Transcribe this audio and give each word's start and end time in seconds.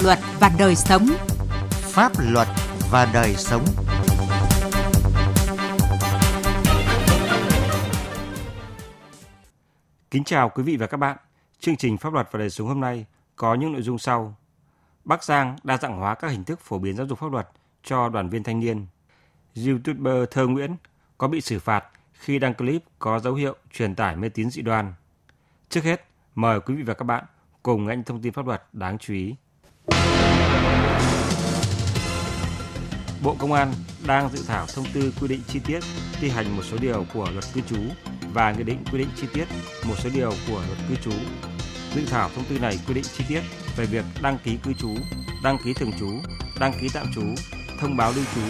luật 0.00 0.18
và 0.40 0.50
đời 0.58 0.76
sống. 0.76 1.06
Pháp 1.70 2.12
luật 2.18 2.48
và 2.90 3.10
đời 3.14 3.34
sống. 3.34 3.64
Kính 10.10 10.24
chào 10.24 10.48
quý 10.48 10.62
vị 10.62 10.76
và 10.76 10.86
các 10.86 10.96
bạn. 10.96 11.16
Chương 11.60 11.76
trình 11.76 11.98
Pháp 11.98 12.12
luật 12.12 12.28
và 12.30 12.38
đời 12.38 12.50
sống 12.50 12.68
hôm 12.68 12.80
nay 12.80 13.06
có 13.36 13.54
những 13.54 13.72
nội 13.72 13.82
dung 13.82 13.98
sau. 13.98 14.36
Bắc 15.04 15.24
Giang 15.24 15.56
đa 15.62 15.78
dạng 15.78 15.98
hóa 15.98 16.14
các 16.14 16.28
hình 16.28 16.44
thức 16.44 16.60
phổ 16.60 16.78
biến 16.78 16.96
giáo 16.96 17.06
dục 17.06 17.18
pháp 17.18 17.32
luật 17.32 17.48
cho 17.84 18.08
đoàn 18.08 18.28
viên 18.28 18.42
thanh 18.42 18.60
niên. 18.60 18.86
YouTuber 19.66 20.28
Thơ 20.30 20.46
Nguyễn 20.46 20.76
có 21.18 21.28
bị 21.28 21.40
xử 21.40 21.58
phạt 21.58 21.84
khi 22.12 22.38
đăng 22.38 22.54
clip 22.54 22.82
có 22.98 23.18
dấu 23.18 23.34
hiệu 23.34 23.54
truyền 23.72 23.94
tải 23.94 24.16
mê 24.16 24.28
tín 24.28 24.50
dị 24.50 24.62
đoan. 24.62 24.94
Trước 25.68 25.84
hết, 25.84 26.06
mời 26.34 26.60
quý 26.60 26.74
vị 26.74 26.82
và 26.82 26.94
các 26.94 27.04
bạn 27.04 27.24
cùng 27.62 27.86
nghe 27.86 27.96
thông 28.06 28.22
tin 28.22 28.32
pháp 28.32 28.46
luật 28.46 28.62
đáng 28.72 28.98
chú 28.98 29.14
ý. 29.14 29.34
Bộ 33.22 33.36
Công 33.38 33.52
an 33.52 33.72
đang 34.06 34.28
dự 34.32 34.44
thảo 34.48 34.66
thông 34.74 34.84
tư 34.92 35.12
quy 35.20 35.28
định 35.28 35.40
chi 35.48 35.60
tiết 35.66 35.80
thi 36.20 36.28
hành 36.28 36.56
một 36.56 36.62
số 36.70 36.76
điều 36.80 37.06
của 37.14 37.28
luật 37.32 37.44
cư 37.54 37.60
trú 37.60 37.76
và 38.34 38.52
nghị 38.52 38.62
định 38.62 38.84
quy 38.92 38.98
định 38.98 39.08
chi 39.20 39.26
tiết 39.32 39.44
một 39.84 39.94
số 39.98 40.10
điều 40.14 40.32
của 40.48 40.62
luật 40.66 40.78
cư 40.88 40.94
trú. 41.04 41.12
Dự 41.94 42.02
thảo 42.10 42.30
thông 42.34 42.44
tư 42.44 42.58
này 42.58 42.78
quy 42.86 42.94
định 42.94 43.04
chi 43.18 43.24
tiết 43.28 43.40
về 43.76 43.86
việc 43.86 44.04
đăng 44.22 44.38
ký 44.44 44.56
cư 44.62 44.72
trú, 44.72 44.94
đăng 45.42 45.58
ký 45.64 45.72
thường 45.74 45.90
trú, 46.00 46.10
đăng 46.60 46.72
ký 46.80 46.88
tạm 46.94 47.06
trú, 47.14 47.22
thông 47.80 47.96
báo 47.96 48.12
lưu 48.16 48.24
trú, 48.34 48.40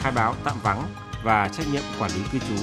khai 0.00 0.12
báo 0.12 0.34
tạm 0.44 0.56
vắng 0.62 0.82
và 1.24 1.48
trách 1.48 1.66
nhiệm 1.72 1.82
quản 1.98 2.10
lý 2.10 2.20
cư 2.32 2.38
trú. 2.38 2.62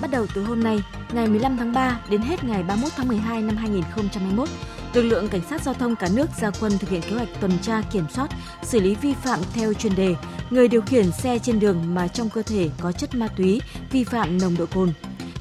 Bắt 0.00 0.10
đầu 0.10 0.26
từ 0.34 0.44
hôm 0.44 0.64
nay, 0.64 0.82
ngày 1.12 1.26
15 1.26 1.56
tháng 1.56 1.72
3 1.72 2.00
đến 2.10 2.22
hết 2.22 2.44
ngày 2.44 2.62
31 2.62 2.92
tháng 2.96 3.08
12 3.08 3.42
năm 3.42 3.56
2021, 3.56 4.48
lực 4.94 5.02
lượng 5.02 5.28
cảnh 5.28 5.40
sát 5.50 5.62
giao 5.62 5.74
thông 5.74 5.96
cả 5.96 6.08
nước 6.14 6.26
ra 6.40 6.50
quân 6.60 6.78
thực 6.78 6.90
hiện 6.90 7.02
kế 7.02 7.10
hoạch 7.10 7.28
tuần 7.40 7.52
tra 7.62 7.82
kiểm 7.92 8.04
soát, 8.14 8.28
xử 8.62 8.80
lý 8.80 8.94
vi 8.94 9.14
phạm 9.14 9.38
theo 9.54 9.72
chuyên 9.72 9.94
đề 9.94 10.14
người 10.50 10.68
điều 10.68 10.80
khiển 10.80 11.12
xe 11.12 11.38
trên 11.38 11.60
đường 11.60 11.94
mà 11.94 12.08
trong 12.08 12.30
cơ 12.30 12.42
thể 12.42 12.70
có 12.80 12.92
chất 12.92 13.14
ma 13.14 13.28
túy, 13.36 13.60
vi 13.90 14.04
phạm 14.04 14.38
nồng 14.38 14.56
độ 14.58 14.66
cồn. 14.74 14.92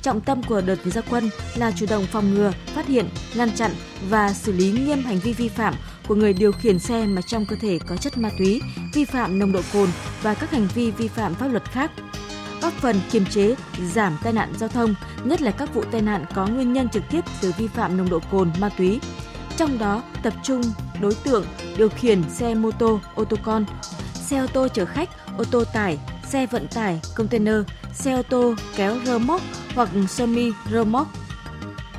Trọng 0.02 0.22
tâm 0.22 0.44
của 0.44 0.62
đợt 0.62 0.76
gia 0.86 1.02
quân 1.02 1.30
là 1.56 1.72
chủ 1.72 1.86
động 1.90 2.06
phòng 2.12 2.34
ngừa, 2.34 2.52
phát 2.66 2.88
hiện, 2.88 3.06
ngăn 3.36 3.52
chặn 3.56 3.72
và 4.10 4.34
xử 4.34 4.52
lý 4.52 4.72
nghiêm 4.72 5.04
hành 5.04 5.20
vi 5.20 5.34
vi 5.34 5.50
phạm 5.50 5.74
của 6.08 6.16
người 6.16 6.34
điều 6.34 6.52
khiển 6.52 6.80
xe 6.80 7.06
mà 7.06 7.22
trong 7.22 7.46
cơ 7.46 7.56
thể 7.56 7.80
có 7.88 7.98
chất 7.98 8.18
ma 8.18 8.30
túy, 8.38 8.62
vi 8.94 9.06
phạm 9.06 9.40
nồng 9.40 9.52
độ 9.52 9.62
cồn 9.74 9.90
và 10.22 10.34
các 10.34 10.52
hành 10.52 10.68
vi 10.76 10.92
vi 10.92 11.08
phạm 11.08 11.36
pháp 11.36 11.48
luật 11.48 11.72
khác 11.72 11.92
góp 12.62 12.74
phần 12.74 13.00
kiềm 13.12 13.26
chế, 13.26 13.56
giảm 13.94 14.18
tai 14.24 14.34
nạn 14.34 14.54
giao 14.60 14.70
thông, 14.70 14.96
nhất 15.24 15.42
là 15.42 15.52
các 15.52 15.74
vụ 15.74 15.84
tai 15.92 16.02
nạn 16.02 16.26
có 16.36 16.48
nguyên 16.48 16.74
nhân 16.74 16.90
trực 16.90 17.04
tiếp 17.10 17.22
từ 17.42 17.54
vi 17.58 17.68
phạm 17.68 17.98
nồng 17.98 18.10
độ 18.10 18.20
cồn, 18.32 18.52
ma 18.60 18.70
túy. 18.78 19.00
Trong 19.58 19.78
đó 19.78 20.04
tập 20.24 20.34
trung 20.44 20.62
đối 21.02 21.16
tượng 21.24 21.46
điều 21.78 21.90
khiển 21.90 22.24
xe 22.30 22.56
mô 22.56 22.72
tô, 22.72 23.00
ô 23.16 23.26
tô 23.26 23.38
con, 23.44 23.66
xe 24.14 24.40
ô 24.40 24.48
tô 24.54 24.68
chở 24.68 24.86
khách, 24.86 25.10
ô 25.38 25.44
tô 25.52 25.64
tải, 25.74 25.98
xe 26.26 26.46
vận 26.46 26.68
tải, 26.68 27.00
container, 27.16 27.56
xe 27.94 28.14
ô 28.14 28.22
tô 28.30 28.56
kéo 28.76 29.00
rơ 29.06 29.20
móc 29.20 29.42
hoặc 29.76 29.90
semi 30.10 30.52
rơ 30.72 30.84
móc. 30.84 31.08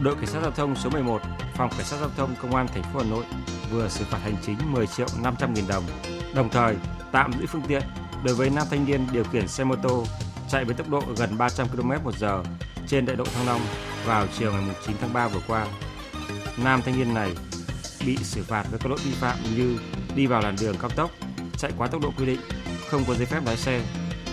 Đội 0.01 0.15
cảnh 0.15 0.27
sát 0.27 0.41
giao 0.43 0.51
thông 0.51 0.77
số 0.77 0.91
11, 0.91 1.23
phòng 1.57 1.71
cảnh 1.71 1.87
sát 1.87 1.97
giao 2.01 2.11
thông 2.17 2.35
công 2.43 2.55
an 2.55 2.67
thành 2.75 2.83
phố 2.83 2.99
Hà 2.99 3.11
Nội 3.11 3.25
vừa 3.73 3.89
xử 3.89 4.05
phạt 4.11 4.19
hành 4.23 4.37
chính 4.47 4.57
10 4.73 4.87
triệu 4.87 5.07
500 5.23 5.55
nghìn 5.55 5.69
đồng, 5.69 5.85
đồng 6.35 6.49
thời 6.49 6.77
tạm 7.13 7.33
giữ 7.41 7.47
phương 7.47 7.63
tiện 7.69 7.83
đối 8.25 8.35
với 8.35 8.51
nam 8.51 8.67
thanh 8.71 8.85
niên 8.85 9.07
điều 9.13 9.25
khiển 9.25 9.49
xe 9.49 9.65
mô 9.65 9.77
tô 9.77 10.05
chạy 10.49 10.65
với 10.65 10.75
tốc 10.75 10.89
độ 10.89 11.03
gần 11.19 11.39
300 11.39 11.67
km/h 11.77 12.43
trên 12.87 13.07
đại 13.07 13.17
lộ 13.17 13.25
Thăng 13.25 13.47
Long 13.47 13.61
vào 14.07 14.27
chiều 14.39 14.53
ngày 14.53 14.77
9 14.87 14.97
tháng 15.01 15.13
3 15.13 15.29
vừa 15.29 15.41
qua. 15.47 15.67
Nam 16.57 16.83
thanh 16.85 16.99
niên 16.99 17.15
này 17.15 17.33
bị 18.07 18.17
xử 18.17 18.43
phạt 18.43 18.65
với 18.71 18.79
các 18.79 18.89
lỗi 18.89 18.99
vi 19.05 19.11
phạm 19.13 19.37
như 19.57 19.79
đi 20.17 20.27
vào 20.27 20.43
làn 20.43 20.57
đường 20.61 20.77
cao 20.81 20.91
tốc, 20.91 21.11
chạy 21.57 21.73
quá 21.79 21.87
tốc 21.87 22.03
độ 22.03 22.13
quy 22.19 22.27
định, 22.27 22.41
không 22.89 23.05
có 23.09 23.15
giấy 23.15 23.27
phép 23.27 23.41
lái 23.47 23.57
xe. 23.57 23.81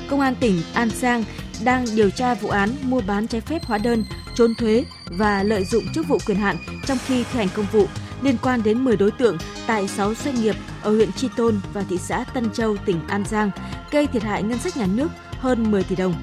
Công 0.10 0.20
an 0.20 0.36
tỉnh 0.40 0.62
An 0.74 0.90
Giang 0.90 1.24
đang 1.64 1.86
điều 1.96 2.10
tra 2.10 2.34
vụ 2.34 2.50
án 2.50 2.70
mua 2.82 3.02
bán 3.02 3.28
trái 3.28 3.42
phép 3.42 3.66
hóa 3.66 3.78
đơn, 3.78 4.04
trốn 4.36 4.56
thuế 4.56 4.86
và 5.06 5.44
lợi 5.44 5.64
dụng 5.66 5.84
chức 5.94 6.08
vụ 6.08 6.18
quyền 6.26 6.38
hạn 6.38 6.58
trong 6.86 6.98
khi 7.06 7.24
thi 7.24 7.40
hành 7.40 7.50
công 7.56 7.66
vụ 7.72 7.88
liên 8.22 8.38
quan 8.42 8.64
đến 8.64 8.84
10 8.84 8.98
đối 8.98 9.12
tượng 9.12 9.38
tại 9.68 9.88
6 9.88 10.14
doanh 10.14 10.36
nghiệp 10.36 10.56
ở 10.82 10.96
huyện 10.96 11.12
Tri 11.12 11.28
Tôn 11.38 11.60
và 11.74 11.84
thị 11.90 11.98
xã 11.98 12.24
Tân 12.34 12.50
Châu, 12.54 12.78
tỉnh 12.78 13.00
An 13.08 13.24
Giang, 13.26 13.52
gây 13.92 14.08
thiệt 14.08 14.24
hại 14.24 14.44
ngân 14.44 14.60
sách 14.60 14.78
nhà 14.78 14.88
nước 14.94 15.10
hơn 15.40 15.72
10 15.72 15.84
tỷ 15.84 15.96
đồng. 15.96 16.14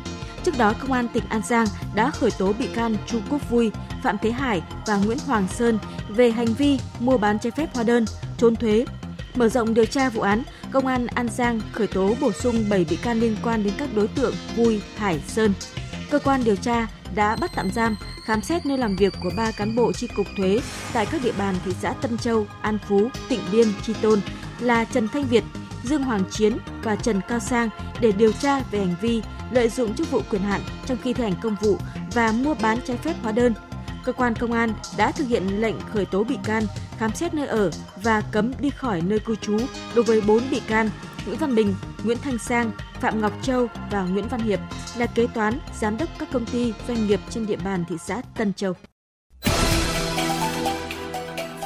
Trước 0.44 0.58
đó, 0.58 0.72
Công 0.78 0.92
an 0.92 1.08
tỉnh 1.12 1.24
An 1.28 1.42
Giang 1.48 1.66
đã 1.94 2.10
khởi 2.10 2.30
tố 2.38 2.52
bị 2.52 2.66
can 2.66 2.96
Chu 3.06 3.18
Quốc 3.30 3.50
Vui, 3.50 3.70
Phạm 4.06 4.18
Thế 4.18 4.30
Hải 4.30 4.62
và 4.86 4.96
Nguyễn 4.96 5.18
Hoàng 5.26 5.46
Sơn 5.48 5.78
về 6.08 6.30
hành 6.30 6.54
vi 6.54 6.78
mua 7.00 7.18
bán 7.18 7.38
trái 7.38 7.50
phép 7.50 7.74
hóa 7.74 7.84
đơn, 7.84 8.04
trốn 8.38 8.56
thuế. 8.56 8.84
Mở 9.34 9.48
rộng 9.48 9.74
điều 9.74 9.84
tra 9.84 10.10
vụ 10.10 10.20
án, 10.20 10.42
Công 10.72 10.86
an 10.86 11.06
An 11.06 11.28
Giang 11.28 11.60
khởi 11.72 11.86
tố 11.86 12.14
bổ 12.20 12.32
sung 12.32 12.64
7 12.70 12.86
bị 12.90 12.96
can 12.96 13.20
liên 13.20 13.36
quan 13.42 13.64
đến 13.64 13.72
các 13.78 13.88
đối 13.94 14.08
tượng 14.08 14.34
Vui, 14.56 14.80
Hải, 14.96 15.20
Sơn. 15.26 15.52
Cơ 16.10 16.18
quan 16.18 16.44
điều 16.44 16.56
tra 16.56 16.86
đã 17.14 17.36
bắt 17.36 17.50
tạm 17.54 17.70
giam, 17.70 17.96
khám 18.24 18.42
xét 18.42 18.66
nơi 18.66 18.78
làm 18.78 18.96
việc 18.96 19.14
của 19.22 19.30
ba 19.36 19.50
cán 19.50 19.76
bộ 19.76 19.92
tri 19.92 20.06
cục 20.06 20.26
thuế 20.36 20.60
tại 20.92 21.06
các 21.06 21.20
địa 21.24 21.32
bàn 21.38 21.54
thị 21.64 21.72
xã 21.80 21.92
Tân 21.92 22.18
Châu, 22.18 22.46
An 22.62 22.78
Phú, 22.88 23.08
Tịnh 23.28 23.40
Biên, 23.52 23.68
Tri 23.82 23.92
Tôn 24.02 24.20
là 24.60 24.84
Trần 24.84 25.08
Thanh 25.08 25.24
Việt, 25.24 25.44
Dương 25.84 26.02
Hoàng 26.02 26.22
Chiến 26.30 26.58
và 26.82 26.96
Trần 26.96 27.20
Cao 27.28 27.40
Sang 27.40 27.68
để 28.00 28.12
điều 28.12 28.32
tra 28.32 28.60
về 28.70 28.78
hành 28.78 28.94
vi 29.00 29.22
lợi 29.50 29.68
dụng 29.68 29.94
chức 29.94 30.10
vụ 30.10 30.20
quyền 30.30 30.42
hạn 30.42 30.60
trong 30.86 30.98
khi 31.02 31.12
thi 31.12 31.22
hành 31.22 31.34
công 31.42 31.56
vụ 31.60 31.78
và 32.14 32.32
mua 32.32 32.54
bán 32.54 32.78
trái 32.86 32.96
phép 32.96 33.14
hóa 33.22 33.32
đơn. 33.32 33.54
Cơ 34.06 34.12
quan 34.12 34.34
công 34.34 34.52
an 34.52 34.72
đã 34.96 35.12
thực 35.12 35.28
hiện 35.28 35.60
lệnh 35.60 35.80
khởi 35.80 36.06
tố 36.06 36.24
bị 36.24 36.38
can, 36.44 36.62
khám 36.98 37.14
xét 37.14 37.34
nơi 37.34 37.46
ở 37.46 37.70
và 38.02 38.20
cấm 38.20 38.52
đi 38.60 38.70
khỏi 38.70 39.00
nơi 39.00 39.18
cư 39.18 39.36
trú 39.36 39.58
đối 39.94 40.04
với 40.04 40.20
4 40.20 40.42
bị 40.50 40.60
can 40.68 40.90
Nguyễn 41.26 41.38
Văn 41.38 41.54
Bình, 41.54 41.74
Nguyễn 42.04 42.18
Thanh 42.18 42.38
Sang, 42.38 42.70
Phạm 43.00 43.20
Ngọc 43.20 43.32
Châu 43.42 43.66
và 43.90 44.02
Nguyễn 44.02 44.28
Văn 44.28 44.40
Hiệp 44.40 44.60
là 44.96 45.06
kế 45.06 45.26
toán, 45.34 45.58
giám 45.80 45.96
đốc 45.96 46.08
các 46.18 46.28
công 46.32 46.46
ty, 46.46 46.72
doanh 46.88 47.06
nghiệp 47.06 47.20
trên 47.30 47.46
địa 47.46 47.56
bàn 47.56 47.84
thị 47.88 47.96
xã 47.98 48.22
Tân 48.38 48.52
Châu. 48.54 48.72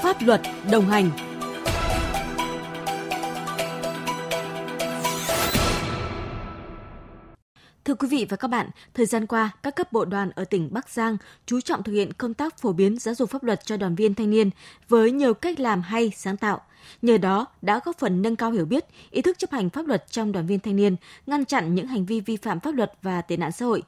Pháp 0.03 0.17
luật 0.21 0.41
đồng 0.71 0.87
hành 0.87 1.30
Thưa 7.91 7.95
quý 7.95 8.09
vị 8.09 8.27
và 8.29 8.37
các 8.37 8.49
bạn, 8.49 8.71
thời 8.95 9.07
gian 9.07 9.27
qua, 9.27 9.51
các 9.63 9.77
cấp 9.77 9.93
bộ 9.93 10.05
đoàn 10.05 10.31
ở 10.31 10.45
tỉnh 10.45 10.69
Bắc 10.73 10.89
Giang 10.89 11.17
chú 11.47 11.61
trọng 11.61 11.83
thực 11.83 11.93
hiện 11.93 12.13
công 12.13 12.35
tác 12.35 12.59
phổ 12.59 12.73
biến 12.73 12.99
giáo 12.99 13.15
dục 13.15 13.31
pháp 13.31 13.43
luật 13.43 13.67
cho 13.67 13.77
đoàn 13.77 13.95
viên 13.95 14.15
thanh 14.15 14.31
niên 14.31 14.51
với 14.89 15.13
nhiều 15.13 15.35
cách 15.35 15.61
làm 15.61 15.83
hay, 15.83 16.13
sáng 16.17 16.37
tạo. 16.37 16.61
Nhờ 17.03 17.19
đó 17.19 17.47
đã 17.63 17.81
góp 17.85 17.99
phần 17.99 18.23
nâng 18.23 18.37
cao 18.37 18.51
hiểu 18.51 18.65
biết, 18.65 18.85
ý 19.11 19.23
thức 19.23 19.39
chấp 19.39 19.51
hành 19.51 19.71
pháp 19.71 19.87
luật 19.87 20.05
trong 20.11 20.33
đoàn 20.33 20.47
viên 20.47 20.61
thanh 20.61 20.77
niên, 20.77 20.97
ngăn 21.27 21.45
chặn 21.45 21.75
những 21.75 21.87
hành 21.87 22.07
vi 22.07 22.21
vi 22.21 22.37
phạm 22.37 22.61
pháp 22.61 22.75
luật 22.75 22.93
và 23.03 23.23
tệ 23.23 23.37
nạn 23.37 23.53
xã 23.53 23.67
hội, 23.67 23.83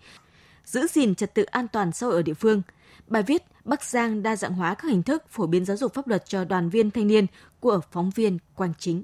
giữ 0.64 0.86
gìn 0.86 1.14
trật 1.14 1.34
tự 1.34 1.42
an 1.42 1.68
toàn 1.68 1.92
xã 1.92 2.06
hội 2.06 2.16
ở 2.16 2.22
địa 2.22 2.34
phương. 2.34 2.62
Bài 3.06 3.22
viết 3.22 3.42
Bắc 3.64 3.84
Giang 3.84 4.22
đa 4.22 4.36
dạng 4.36 4.54
hóa 4.54 4.74
các 4.74 4.88
hình 4.88 5.02
thức 5.02 5.24
phổ 5.28 5.46
biến 5.46 5.64
giáo 5.64 5.76
dục 5.76 5.94
pháp 5.94 6.08
luật 6.08 6.26
cho 6.26 6.44
đoàn 6.44 6.68
viên 6.68 6.90
thanh 6.90 7.06
niên 7.06 7.26
của 7.60 7.80
phóng 7.92 8.10
viên 8.10 8.38
Quang 8.54 8.72
Chính. 8.78 9.02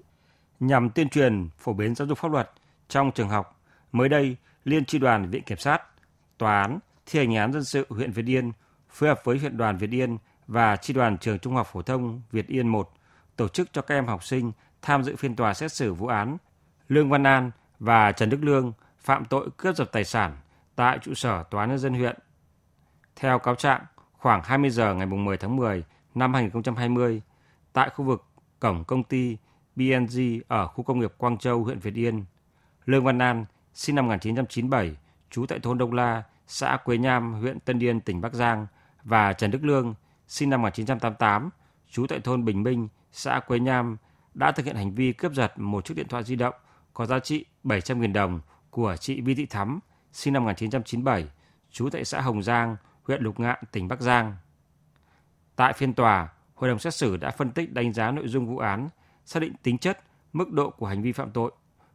Nhằm 0.60 0.91
tuyên 0.91 1.08
truyền 1.08 1.48
phổ 1.58 1.72
biến 1.72 1.94
giáo 1.94 2.08
dục 2.08 2.19
pháp 2.19 2.32
luật 2.32 2.50
trong 2.88 3.10
trường 3.14 3.28
học, 3.28 3.60
mới 3.92 4.08
đây 4.08 4.37
Liên 4.64 4.84
tri 4.84 4.98
đoàn 4.98 5.30
Viện 5.30 5.42
Kiểm 5.42 5.58
sát, 5.58 5.82
Tòa 6.38 6.60
án, 6.60 6.78
Thi 7.06 7.19
hành 7.19 7.34
án 7.34 7.52
dân 7.52 7.64
sự 7.64 7.86
huyện 7.88 8.12
Việt 8.12 8.26
Yên 8.26 8.52
phối 8.91 9.08
hợp 9.08 9.20
với 9.24 9.38
huyện 9.38 9.56
đoàn 9.56 9.76
Việt 9.76 9.91
Yên 9.91 10.19
và 10.46 10.76
tri 10.76 10.94
đoàn 10.94 11.19
trường 11.19 11.38
Trung 11.38 11.54
học 11.54 11.69
phổ 11.72 11.82
thông 11.82 12.22
Việt 12.30 12.46
Yên 12.46 12.69
1 12.69 12.91
tổ 13.36 13.48
chức 13.48 13.72
cho 13.72 13.82
các 13.82 13.94
em 13.94 14.06
học 14.06 14.24
sinh 14.24 14.52
tham 14.82 15.02
dự 15.02 15.16
phiên 15.16 15.36
tòa 15.36 15.54
xét 15.54 15.72
xử 15.72 15.94
vụ 15.94 16.06
án 16.06 16.36
Lương 16.88 17.10
Văn 17.10 17.26
An 17.26 17.50
và 17.78 18.12
Trần 18.12 18.30
Đức 18.30 18.38
Lương 18.42 18.72
phạm 18.98 19.24
tội 19.24 19.48
cướp 19.56 19.76
giật 19.76 19.92
tài 19.92 20.04
sản 20.04 20.36
tại 20.76 20.98
trụ 21.02 21.14
sở 21.14 21.42
Tòa 21.42 21.62
án 21.62 21.70
nhân 21.70 21.78
dân 21.78 21.94
huyện. 21.94 22.16
Theo 23.16 23.38
cáo 23.38 23.54
trạng, 23.54 23.84
khoảng 24.12 24.43
20 24.44 24.70
giờ 24.70 24.94
ngày 24.94 25.06
10 25.06 25.37
tháng 25.37 25.56
10 25.56 25.84
năm 26.14 26.34
2020, 26.34 27.22
tại 27.72 27.90
khu 27.90 28.04
vực 28.04 28.25
cổng 28.61 28.84
công 28.84 29.04
ty 29.04 29.37
BNG 29.76 30.40
ở 30.49 30.66
khu 30.66 30.84
công 30.84 31.00
nghiệp 31.00 31.12
Quang 31.19 31.38
Châu, 31.38 31.64
huyện 31.64 31.78
Việt 31.78 31.94
Yên, 31.94 32.25
Lương 32.87 33.04
Văn 33.04 33.19
An 33.19 33.44
sinh 33.78 33.96
năm 33.96 34.06
1997, 34.06 34.96
trú 35.30 35.46
tại 35.46 35.58
thôn 35.58 35.78
Đông 35.78 35.92
La, 35.92 36.22
xã 36.46 36.76
Quế 36.84 36.98
Nham, 36.98 37.32
huyện 37.32 37.60
Tân 37.60 37.78
Điên, 37.78 38.00
tỉnh 38.00 38.20
Bắc 38.20 38.34
Giang 38.34 38.66
và 39.04 39.32
Trần 39.32 39.50
Đức 39.50 39.64
Lương, 39.64 39.94
sinh 40.28 40.50
năm 40.50 40.62
1988, 40.62 41.50
trú 41.90 42.06
tại 42.06 42.20
thôn 42.20 42.44
Bình 42.44 42.62
Minh, 42.62 42.88
xã 43.12 43.40
Quế 43.40 43.58
Nham 43.58 43.96
đã 44.34 44.52
thực 44.52 44.66
hiện 44.66 44.76
hành 44.76 44.94
vi 44.94 45.12
cướp 45.12 45.32
giật 45.32 45.52
một 45.56 45.84
chiếc 45.84 45.94
điện 45.94 46.08
thoại 46.08 46.25
di 46.25 46.36
động 46.36 46.54
có 46.94 47.06
giá 47.06 47.19
trị 47.19 47.44
700.000 47.64 48.12
đồng 48.12 48.40
của 48.70 48.96
chị 48.96 49.20
Vi 49.20 49.34
Thị 49.34 49.46
Thắm, 49.46 49.80
sinh 50.12 50.32
năm 50.32 50.44
1997, 50.44 51.26
trú 51.70 51.90
tại 51.90 52.04
xã 52.04 52.20
Hồng 52.20 52.42
Giang, 52.42 52.76
huyện 53.02 53.22
Lục 53.22 53.40
Ngạn, 53.40 53.58
tỉnh 53.72 53.88
Bắc 53.88 54.00
Giang. 54.00 54.36
Tại 55.56 55.72
phiên 55.72 55.94
tòa, 55.94 56.28
hội 56.54 56.70
đồng 56.70 56.78
xét 56.78 56.94
xử 56.94 57.16
đã 57.16 57.30
phân 57.30 57.50
tích 57.50 57.72
đánh 57.72 57.92
giá 57.92 58.10
nội 58.10 58.28
dung 58.28 58.46
vụ 58.46 58.58
án, 58.58 58.88
xác 59.25 59.40
định 59.40 59.52
tính 59.62 59.78
chất, 59.78 59.98
mức 60.32 60.50
độ 60.50 60.70
của 60.70 60.86
hành 60.86 61.02
vi 61.02 61.12
phạm 61.12 61.30
tội, 61.30 61.52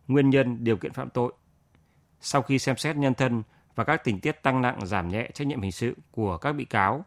nguyên 0.07 0.29
nhân, 0.29 0.63
điều 0.63 0.77
kiện 0.77 0.93
phạm 0.93 1.09
tội, 1.09 1.33
sau 2.25 2.41
khi 2.41 2.59
xem 2.59 2.77
xét 2.77 2.95
nhân 2.95 3.13
thân 3.13 3.43
và 3.75 3.83
các 3.83 4.03
tình 4.03 4.19
tiết 4.19 4.43
tăng 4.43 4.61
nặng 4.61 4.85
giảm 4.85 5.09
nhẹ 5.09 5.29
trách 5.33 5.47
nhiệm 5.47 5.61
hình 5.61 5.71
sự 5.71 5.95
của 6.11 6.37
các 6.37 6.51
bị 6.51 6.65
cáo, 6.65 7.05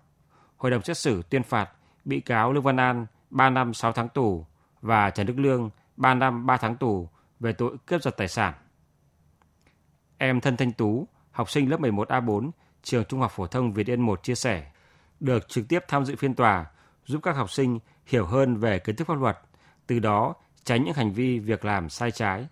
hội 0.56 0.70
đồng 0.70 0.82
xét 0.82 0.98
xử 0.98 1.22
tuyên 1.30 1.42
phạt 1.42 1.70
bị 2.04 2.20
cáo 2.20 2.52
Lương 2.52 2.62
Văn 2.62 2.76
An 2.76 3.06
3 3.30 3.50
năm 3.50 3.74
6 3.74 3.92
tháng 3.92 4.08
tù 4.08 4.46
và 4.82 5.10
Trần 5.10 5.26
Đức 5.26 5.34
Lương 5.38 5.70
3 5.96 6.14
năm 6.14 6.46
3 6.46 6.56
tháng 6.56 6.76
tù 6.76 7.08
về 7.40 7.52
tội 7.52 7.76
cướp 7.86 8.02
giật 8.02 8.16
tài 8.16 8.28
sản. 8.28 8.54
Em 10.18 10.40
Thân 10.40 10.56
Thanh 10.56 10.72
Tú, 10.72 11.08
học 11.30 11.50
sinh 11.50 11.70
lớp 11.70 11.80
11A4, 11.80 12.50
trường 12.82 13.04
Trung 13.04 13.20
học 13.20 13.32
phổ 13.34 13.46
thông 13.46 13.72
Việt 13.72 13.86
Yên 13.86 14.00
1 14.00 14.22
chia 14.22 14.34
sẻ, 14.34 14.70
được 15.20 15.48
trực 15.48 15.68
tiếp 15.68 15.84
tham 15.88 16.04
dự 16.04 16.16
phiên 16.16 16.34
tòa 16.34 16.66
giúp 17.06 17.20
các 17.22 17.36
học 17.36 17.50
sinh 17.50 17.78
hiểu 18.06 18.26
hơn 18.26 18.56
về 18.56 18.78
kiến 18.78 18.96
thức 18.96 19.06
pháp 19.06 19.20
luật, 19.20 19.38
từ 19.86 19.98
đó 19.98 20.34
tránh 20.64 20.84
những 20.84 20.94
hành 20.94 21.12
vi 21.12 21.38
việc 21.38 21.64
làm 21.64 21.88
sai 21.88 22.10
trái. 22.10 22.46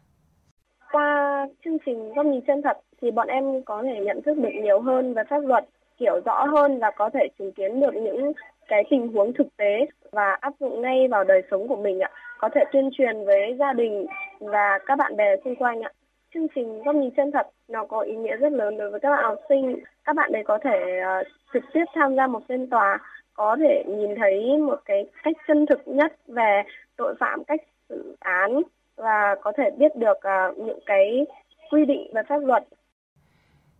Chương 1.74 1.82
trình 1.86 2.12
góc 2.14 2.26
nhìn 2.26 2.40
chân 2.40 2.62
thật 2.62 2.78
thì 3.02 3.10
bọn 3.10 3.28
em 3.28 3.62
có 3.62 3.82
thể 3.82 4.00
nhận 4.00 4.22
thức 4.22 4.38
được 4.38 4.50
nhiều 4.62 4.80
hơn 4.80 5.14
về 5.14 5.22
pháp 5.28 5.38
luật, 5.38 5.64
hiểu 6.00 6.20
rõ 6.24 6.44
hơn 6.44 6.78
và 6.78 6.90
có 6.90 7.10
thể 7.10 7.28
chứng 7.38 7.52
kiến 7.52 7.80
được 7.80 7.94
những 7.94 8.32
cái 8.68 8.84
tình 8.90 9.08
huống 9.08 9.32
thực 9.32 9.56
tế 9.56 9.86
và 10.12 10.36
áp 10.40 10.52
dụng 10.60 10.82
ngay 10.82 11.08
vào 11.08 11.24
đời 11.24 11.42
sống 11.50 11.68
của 11.68 11.76
mình 11.76 12.00
ạ. 12.00 12.10
Có 12.38 12.48
thể 12.54 12.60
tuyên 12.72 12.90
truyền 12.92 13.24
với 13.24 13.56
gia 13.58 13.72
đình 13.72 14.06
và 14.40 14.78
các 14.86 14.98
bạn 14.98 15.16
bè 15.16 15.36
xung 15.44 15.56
quanh 15.56 15.82
ạ. 15.82 15.92
Chương 16.34 16.46
trình 16.54 16.82
góc 16.82 16.94
nhìn 16.94 17.10
chân 17.10 17.32
thật 17.32 17.46
nó 17.68 17.84
có 17.84 18.00
ý 18.00 18.16
nghĩa 18.16 18.36
rất 18.36 18.52
lớn 18.52 18.76
đối 18.78 18.90
với 18.90 19.00
các 19.00 19.10
bạn 19.10 19.24
học 19.24 19.38
sinh. 19.48 19.78
Các 20.04 20.16
bạn 20.16 20.32
ấy 20.32 20.42
có 20.44 20.58
thể 20.64 21.00
uh, 21.20 21.26
trực 21.54 21.62
tiếp 21.72 21.84
tham 21.94 22.16
gia 22.16 22.26
một 22.26 22.40
phiên 22.48 22.70
tòa, 22.70 22.98
có 23.34 23.56
thể 23.60 23.84
nhìn 23.86 24.14
thấy 24.20 24.58
một 24.58 24.78
cái 24.84 25.06
cách 25.22 25.36
chân 25.48 25.66
thực 25.66 25.88
nhất 25.88 26.12
về 26.26 26.62
tội 26.96 27.14
phạm, 27.20 27.44
cách 27.44 27.60
xử 27.88 28.16
án 28.20 28.62
và 28.96 29.36
có 29.40 29.52
thể 29.56 29.70
biết 29.78 29.96
được 29.96 30.16
uh, 30.18 30.58
những 30.58 30.78
cái 30.86 31.26
quy 31.70 31.84
định 31.84 32.10
về 32.14 32.22
pháp 32.28 32.38
luật. 32.38 32.64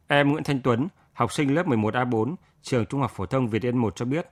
Em 0.09 0.33
Nguyễn 0.33 0.45
Thanh 0.45 0.61
Tuấn, 0.65 0.89
học 1.13 1.33
sinh 1.33 1.55
lớp 1.55 1.67
11A4, 1.67 2.35
trường 2.63 2.87
Trung 2.87 3.01
học 3.01 3.11
phổ 3.15 3.27
thông 3.27 3.49
Việt 3.49 3.63
Yên 3.63 3.79
1 3.79 3.97
cho 3.97 4.05
biết, 4.05 4.27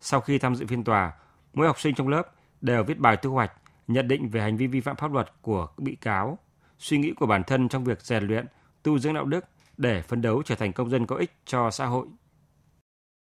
sau 0.00 0.20
khi 0.20 0.38
tham 0.38 0.54
dự 0.54 0.66
phiên 0.66 0.84
tòa, 0.84 1.12
mỗi 1.54 1.66
học 1.66 1.80
sinh 1.80 1.94
trong 1.94 2.08
lớp 2.08 2.22
đều 2.60 2.84
viết 2.84 2.98
bài 2.98 3.16
thu 3.22 3.30
hoạch, 3.30 3.52
nhận 3.88 4.08
định 4.08 4.28
về 4.28 4.40
hành 4.40 4.56
vi 4.56 4.66
vi 4.66 4.80
phạm 4.80 4.96
pháp 4.96 5.12
luật 5.12 5.42
của 5.42 5.68
bị 5.78 5.96
cáo, 6.00 6.38
suy 6.78 6.98
nghĩ 6.98 7.12
của 7.12 7.26
bản 7.26 7.42
thân 7.46 7.68
trong 7.68 7.84
việc 7.84 8.00
rèn 8.00 8.24
luyện, 8.24 8.46
tu 8.82 8.98
dưỡng 8.98 9.14
đạo 9.14 9.24
đức 9.24 9.44
để 9.76 10.02
phấn 10.02 10.22
đấu 10.22 10.42
trở 10.42 10.54
thành 10.54 10.72
công 10.72 10.90
dân 10.90 11.06
có 11.06 11.16
ích 11.16 11.30
cho 11.44 11.70
xã 11.70 11.86
hội. 11.86 12.06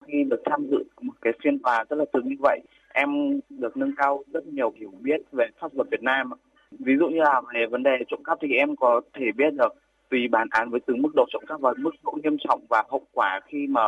Khi 0.07 0.25
được 0.31 0.43
tham 0.51 0.67
dự 0.71 0.85
một 1.01 1.15
cái 1.23 1.33
phiên 1.45 1.59
tòa 1.63 1.85
rất 1.91 1.97
là 1.97 2.05
thực 2.13 2.25
như 2.25 2.37
vậy, 2.39 2.61
em 2.95 3.09
được 3.49 3.77
nâng 3.77 3.95
cao 3.97 4.23
rất 4.33 4.47
nhiều 4.47 4.73
hiểu 4.77 4.93
biết 5.01 5.21
về 5.33 5.47
pháp 5.61 5.75
luật 5.75 5.89
Việt 5.91 6.03
Nam. 6.03 6.31
Ví 6.79 6.93
dụ 6.99 7.09
như 7.09 7.19
là 7.19 7.41
về 7.55 7.67
vấn 7.71 7.83
đề 7.83 7.91
trộm 8.09 8.21
cắp 8.25 8.39
thì 8.43 8.49
em 8.55 8.77
có 8.77 9.01
thể 9.15 9.27
biết 9.37 9.55
được 9.59 9.75
tùy 10.11 10.29
bản 10.29 10.49
án 10.51 10.71
với 10.71 10.81
từng 10.87 11.03
mức 11.03 11.11
độ 11.15 11.25
trộm 11.33 11.43
cắp 11.49 11.61
và 11.61 11.73
mức 11.79 11.91
độ 12.05 12.13
nghiêm 12.23 12.37
trọng 12.49 12.67
và 12.69 12.83
hậu 12.91 13.07
quả 13.13 13.41
khi 13.47 13.67
mà 13.67 13.83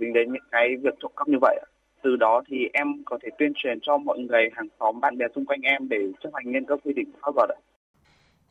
dính 0.00 0.12
đến 0.12 0.32
những 0.32 0.42
cái 0.50 0.68
việc 0.82 0.94
trộm 1.02 1.12
cắp 1.16 1.28
như 1.28 1.38
vậy. 1.40 1.64
Từ 2.02 2.16
đó 2.16 2.42
thì 2.48 2.56
em 2.72 2.86
có 3.04 3.18
thể 3.22 3.28
tuyên 3.38 3.52
truyền 3.56 3.78
cho 3.82 3.98
mọi 3.98 4.18
người, 4.18 4.50
hàng 4.56 4.68
xóm, 4.80 5.00
bạn 5.00 5.18
bè 5.18 5.26
xung 5.34 5.46
quanh 5.46 5.60
em 5.60 5.88
để 5.88 5.98
chấp 6.22 6.30
hành 6.34 6.52
nghiêm 6.52 6.64
các 6.68 6.78
quy 6.84 6.92
định 6.92 7.12
của 7.12 7.18
pháp 7.22 7.32
luật. 7.36 7.58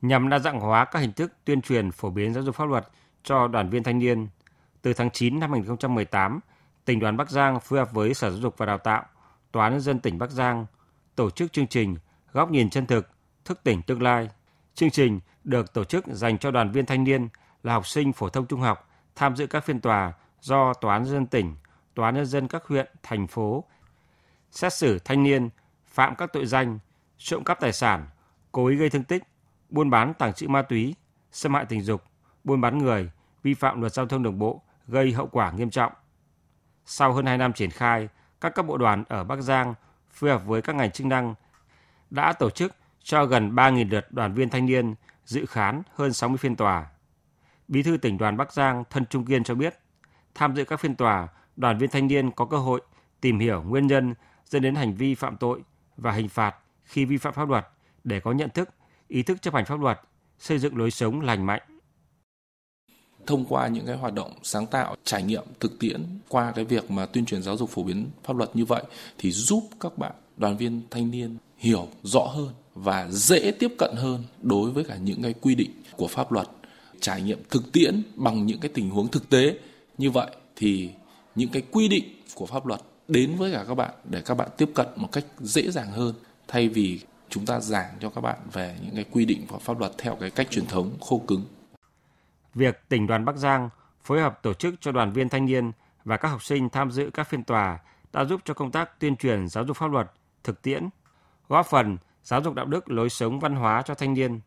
Nhằm 0.01 0.29
đa 0.29 0.39
dạng 0.39 0.59
hóa 0.59 0.85
các 0.85 0.99
hình 0.99 1.13
thức 1.15 1.31
tuyên 1.45 1.61
truyền 1.61 1.91
phổ 1.91 2.09
biến 2.09 2.33
giáo 2.33 2.43
dục 2.43 2.55
pháp 2.55 2.69
luật 2.69 2.83
cho 3.23 3.47
đoàn 3.47 3.69
viên 3.69 3.83
thanh 3.83 3.99
niên, 3.99 4.27
từ 4.81 4.93
tháng 4.93 5.09
9 5.11 5.39
năm 5.39 5.51
2018, 5.51 6.39
tỉnh 6.85 6.99
đoàn 6.99 7.17
Bắc 7.17 7.29
Giang 7.29 7.59
phối 7.59 7.79
hợp 7.79 7.93
với 7.93 8.13
Sở 8.13 8.29
Giáo 8.29 8.39
dục 8.39 8.57
và 8.57 8.65
Đào 8.65 8.77
tạo, 8.77 9.03
Tòa 9.51 9.63
án 9.63 9.73
nhân 9.73 9.81
dân 9.81 9.99
tỉnh 9.99 10.17
Bắc 10.17 10.31
Giang 10.31 10.65
tổ 11.15 11.29
chức 11.29 11.53
chương 11.53 11.67
trình 11.67 11.95
Góc 12.31 12.51
nhìn 12.51 12.69
chân 12.69 12.85
thực, 12.85 13.07
thức 13.45 13.63
tỉnh 13.63 13.81
tương 13.81 14.01
lai. 14.01 14.29
Chương 14.75 14.89
trình 14.89 15.19
được 15.43 15.73
tổ 15.73 15.83
chức 15.83 16.05
dành 16.07 16.37
cho 16.37 16.51
đoàn 16.51 16.71
viên 16.71 16.85
thanh 16.85 17.03
niên 17.03 17.29
là 17.63 17.73
học 17.73 17.87
sinh 17.87 18.13
phổ 18.13 18.29
thông 18.29 18.45
trung 18.45 18.61
học 18.61 18.89
tham 19.15 19.35
dự 19.35 19.47
các 19.47 19.65
phiên 19.65 19.79
tòa 19.79 20.13
do 20.41 20.73
Tòa 20.73 20.93
án 20.93 21.05
dân 21.05 21.25
tỉnh, 21.25 21.55
Tòa 21.95 22.07
án 22.07 22.15
nhân 22.15 22.25
dân 22.25 22.47
các 22.47 22.65
huyện, 22.65 22.87
thành 23.03 23.27
phố 23.27 23.63
xét 24.51 24.73
xử 24.73 24.99
thanh 24.99 25.23
niên 25.23 25.49
phạm 25.85 26.15
các 26.15 26.33
tội 26.33 26.45
danh 26.45 26.79
trộm 27.17 27.43
cắp 27.43 27.59
tài 27.59 27.73
sản, 27.73 28.07
cố 28.51 28.67
ý 28.67 28.75
gây 28.75 28.89
thương 28.89 29.03
tích, 29.03 29.23
buôn 29.69 29.89
bán 29.89 30.13
tàng 30.13 30.33
trữ 30.33 30.47
ma 30.47 30.61
túy, 30.61 30.95
xâm 31.31 31.53
hại 31.53 31.65
tình 31.65 31.81
dục, 31.81 32.03
buôn 32.43 32.61
bán 32.61 32.77
người, 32.77 33.11
vi 33.43 33.53
phạm 33.53 33.81
luật 33.81 33.93
giao 33.93 34.05
thông 34.05 34.23
đường 34.23 34.39
bộ 34.39 34.61
gây 34.87 35.11
hậu 35.11 35.27
quả 35.27 35.51
nghiêm 35.51 35.69
trọng. 35.69 35.93
Sau 36.85 37.13
hơn 37.13 37.25
2 37.25 37.37
năm 37.37 37.53
triển 37.53 37.71
khai, 37.71 38.09
các 38.41 38.55
cấp 38.55 38.65
bộ 38.65 38.77
đoàn 38.77 39.03
ở 39.09 39.23
Bắc 39.23 39.41
Giang 39.41 39.73
phối 40.09 40.29
hợp 40.29 40.45
với 40.45 40.61
các 40.61 40.75
ngành 40.75 40.91
chức 40.91 41.07
năng 41.07 41.35
đã 42.09 42.33
tổ 42.33 42.49
chức 42.49 42.75
cho 43.03 43.25
gần 43.25 43.55
3.000 43.55 43.89
lượt 43.89 44.11
đoàn 44.11 44.33
viên 44.33 44.49
thanh 44.49 44.65
niên 44.65 44.95
dự 45.25 45.45
khán 45.45 45.81
hơn 45.95 46.13
60 46.13 46.37
phiên 46.37 46.55
tòa. 46.55 46.87
Bí 47.67 47.83
thư 47.83 47.97
tỉnh 47.97 48.17
đoàn 48.17 48.37
Bắc 48.37 48.53
Giang 48.53 48.83
Thân 48.89 49.05
Trung 49.05 49.25
Kiên 49.25 49.43
cho 49.43 49.55
biết, 49.55 49.79
tham 50.35 50.55
dự 50.55 50.65
các 50.65 50.79
phiên 50.79 50.95
tòa, 50.95 51.27
đoàn 51.55 51.77
viên 51.77 51.89
thanh 51.89 52.07
niên 52.07 52.31
có 52.31 52.45
cơ 52.45 52.57
hội 52.57 52.81
tìm 53.21 53.39
hiểu 53.39 53.63
nguyên 53.63 53.87
nhân 53.87 54.13
dẫn 54.45 54.61
đến 54.61 54.75
hành 54.75 54.95
vi 54.95 55.15
phạm 55.15 55.37
tội 55.37 55.61
và 55.97 56.11
hình 56.11 56.29
phạt 56.29 56.55
khi 56.83 57.05
vi 57.05 57.17
phạm 57.17 57.33
pháp 57.33 57.49
luật 57.49 57.67
để 58.03 58.19
có 58.19 58.31
nhận 58.31 58.49
thức, 58.49 58.69
ý 59.07 59.23
thức 59.23 59.41
chấp 59.41 59.53
hành 59.53 59.65
pháp 59.65 59.79
luật, 59.79 60.01
xây 60.39 60.59
dựng 60.59 60.77
lối 60.77 60.91
sống 60.91 61.21
lành 61.21 61.45
mạnh. 61.45 61.61
Thông 63.27 63.45
qua 63.45 63.67
những 63.67 63.85
cái 63.85 63.95
hoạt 63.95 64.13
động 64.13 64.33
sáng 64.43 64.67
tạo, 64.67 64.95
trải 65.03 65.23
nghiệm 65.23 65.43
thực 65.59 65.79
tiễn 65.79 66.05
qua 66.27 66.51
cái 66.55 66.65
việc 66.65 66.91
mà 66.91 67.05
tuyên 67.05 67.25
truyền 67.25 67.41
giáo 67.41 67.57
dục 67.57 67.69
phổ 67.69 67.83
biến 67.83 68.09
pháp 68.23 68.37
luật 68.37 68.55
như 68.55 68.65
vậy 68.65 68.83
thì 69.17 69.31
giúp 69.31 69.69
các 69.79 69.97
bạn 69.97 70.11
đoàn 70.37 70.57
viên 70.57 70.81
thanh 70.91 71.11
niên 71.11 71.37
hiểu 71.57 71.87
rõ 72.03 72.21
hơn 72.21 72.53
và 72.75 73.07
dễ 73.09 73.51
tiếp 73.59 73.73
cận 73.77 73.95
hơn 73.95 74.23
đối 74.41 74.71
với 74.71 74.83
cả 74.83 74.95
những 74.95 75.21
cái 75.21 75.33
quy 75.41 75.55
định 75.55 75.71
của 75.97 76.07
pháp 76.07 76.31
luật 76.31 76.47
trải 76.99 77.21
nghiệm 77.21 77.43
thực 77.49 77.71
tiễn 77.71 78.03
bằng 78.15 78.45
những 78.45 78.59
cái 78.59 78.71
tình 78.73 78.89
huống 78.89 79.07
thực 79.07 79.29
tế 79.29 79.59
như 79.97 80.11
vậy 80.11 80.27
thì 80.55 80.91
những 81.35 81.49
cái 81.49 81.61
quy 81.71 81.87
định 81.87 82.03
của 82.35 82.45
pháp 82.45 82.65
luật 82.65 82.81
đến 83.07 83.35
với 83.35 83.51
cả 83.51 83.65
các 83.67 83.75
bạn 83.75 83.93
để 84.03 84.21
các 84.21 84.35
bạn 84.35 84.49
tiếp 84.57 84.69
cận 84.75 84.87
một 84.95 85.11
cách 85.11 85.25
dễ 85.39 85.71
dàng 85.71 85.91
hơn 85.91 86.15
thay 86.47 86.69
vì 86.69 86.99
chúng 87.29 87.45
ta 87.45 87.59
giảng 87.59 87.89
cho 87.99 88.09
các 88.09 88.21
bạn 88.21 88.37
về 88.51 88.77
những 88.81 88.95
cái 88.95 89.05
quy 89.11 89.25
định 89.25 89.47
của 89.47 89.59
pháp 89.59 89.79
luật 89.79 89.91
theo 89.97 90.15
cái 90.15 90.29
cách 90.29 90.47
truyền 90.51 90.65
thống 90.65 90.97
khô 91.01 91.21
cứng. 91.27 91.45
Việc 92.53 92.81
tỉnh 92.89 93.07
đoàn 93.07 93.25
Bắc 93.25 93.37
Giang 93.37 93.69
phối 94.03 94.21
hợp 94.21 94.39
tổ 94.41 94.53
chức 94.53 94.75
cho 94.81 94.91
đoàn 94.91 95.13
viên 95.13 95.29
thanh 95.29 95.45
niên 95.45 95.71
và 96.05 96.17
các 96.17 96.27
học 96.27 96.43
sinh 96.43 96.69
tham 96.69 96.91
dự 96.91 97.09
các 97.13 97.23
phiên 97.29 97.43
tòa 97.43 97.79
đã 98.13 98.25
giúp 98.25 98.41
cho 98.45 98.53
công 98.53 98.71
tác 98.71 98.99
tuyên 98.99 99.15
truyền 99.15 99.47
giáo 99.47 99.65
dục 99.65 99.77
pháp 99.77 99.91
luật 99.91 100.11
thực 100.43 100.61
tiễn, 100.61 100.89
góp 101.49 101.65
phần 101.65 101.97
giáo 102.23 102.41
dục 102.41 102.53
đạo 102.53 102.65
đức 102.65 102.91
lối 102.91 103.09
sống 103.09 103.39
văn 103.39 103.55
hóa 103.55 103.81
cho 103.81 103.95
thanh 103.95 104.13
niên. 104.13 104.39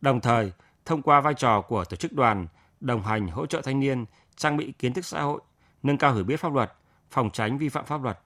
Đồng 0.00 0.20
thời, 0.20 0.52
thông 0.84 1.02
qua 1.02 1.20
vai 1.20 1.34
trò 1.34 1.60
của 1.60 1.84
tổ 1.84 1.96
chức 1.96 2.12
đoàn, 2.12 2.46
đồng 2.80 3.02
hành 3.02 3.28
hỗ 3.28 3.46
trợ 3.46 3.60
thanh 3.64 3.80
niên 3.80 4.04
trang 4.36 4.56
bị 4.56 4.72
kiến 4.78 4.92
thức 4.92 5.04
xã 5.04 5.22
hội, 5.22 5.40
nâng 5.82 5.98
cao 5.98 6.14
hiểu 6.14 6.24
biết 6.24 6.40
pháp 6.40 6.52
luật, 6.52 6.72
phòng 7.10 7.30
tránh 7.32 7.58
vi 7.58 7.68
phạm 7.68 7.84
pháp 7.84 8.02
luật. 8.02 8.18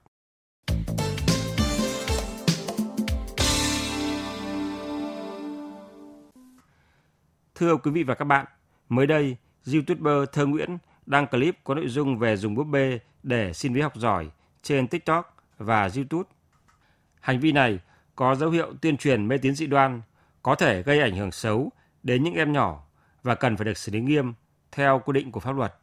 Thưa 7.55 7.77
quý 7.77 7.91
vị 7.91 8.03
và 8.03 8.15
các 8.15 8.25
bạn, 8.25 8.45
mới 8.89 9.07
đây, 9.07 9.37
YouTuber 9.73 10.29
Thơ 10.31 10.45
Nguyễn 10.45 10.77
đăng 11.05 11.27
clip 11.27 11.57
có 11.63 11.75
nội 11.75 11.87
dung 11.87 12.17
về 12.17 12.37
dùng 12.37 12.55
búp 12.55 12.63
bê 12.63 12.99
để 13.23 13.53
xin 13.53 13.73
vé 13.73 13.81
học 13.81 13.95
giỏi 13.95 14.29
trên 14.61 14.87
TikTok 14.87 15.37
và 15.57 15.89
YouTube. 15.95 16.29
Hành 17.19 17.39
vi 17.39 17.51
này 17.51 17.79
có 18.15 18.35
dấu 18.35 18.49
hiệu 18.49 18.73
tuyên 18.81 18.97
truyền 18.97 19.27
mê 19.27 19.37
tín 19.37 19.55
dị 19.55 19.67
đoan, 19.67 20.01
có 20.43 20.55
thể 20.55 20.83
gây 20.83 20.99
ảnh 20.99 21.15
hưởng 21.15 21.31
xấu 21.31 21.71
đến 22.03 22.23
những 22.23 22.33
em 22.33 22.53
nhỏ 22.53 22.83
và 23.23 23.35
cần 23.35 23.57
phải 23.57 23.65
được 23.65 23.77
xử 23.77 23.91
lý 23.91 23.99
nghiêm 23.99 24.33
theo 24.71 25.01
quy 25.05 25.13
định 25.13 25.31
của 25.31 25.39
pháp 25.39 25.55
luật. 25.55 25.73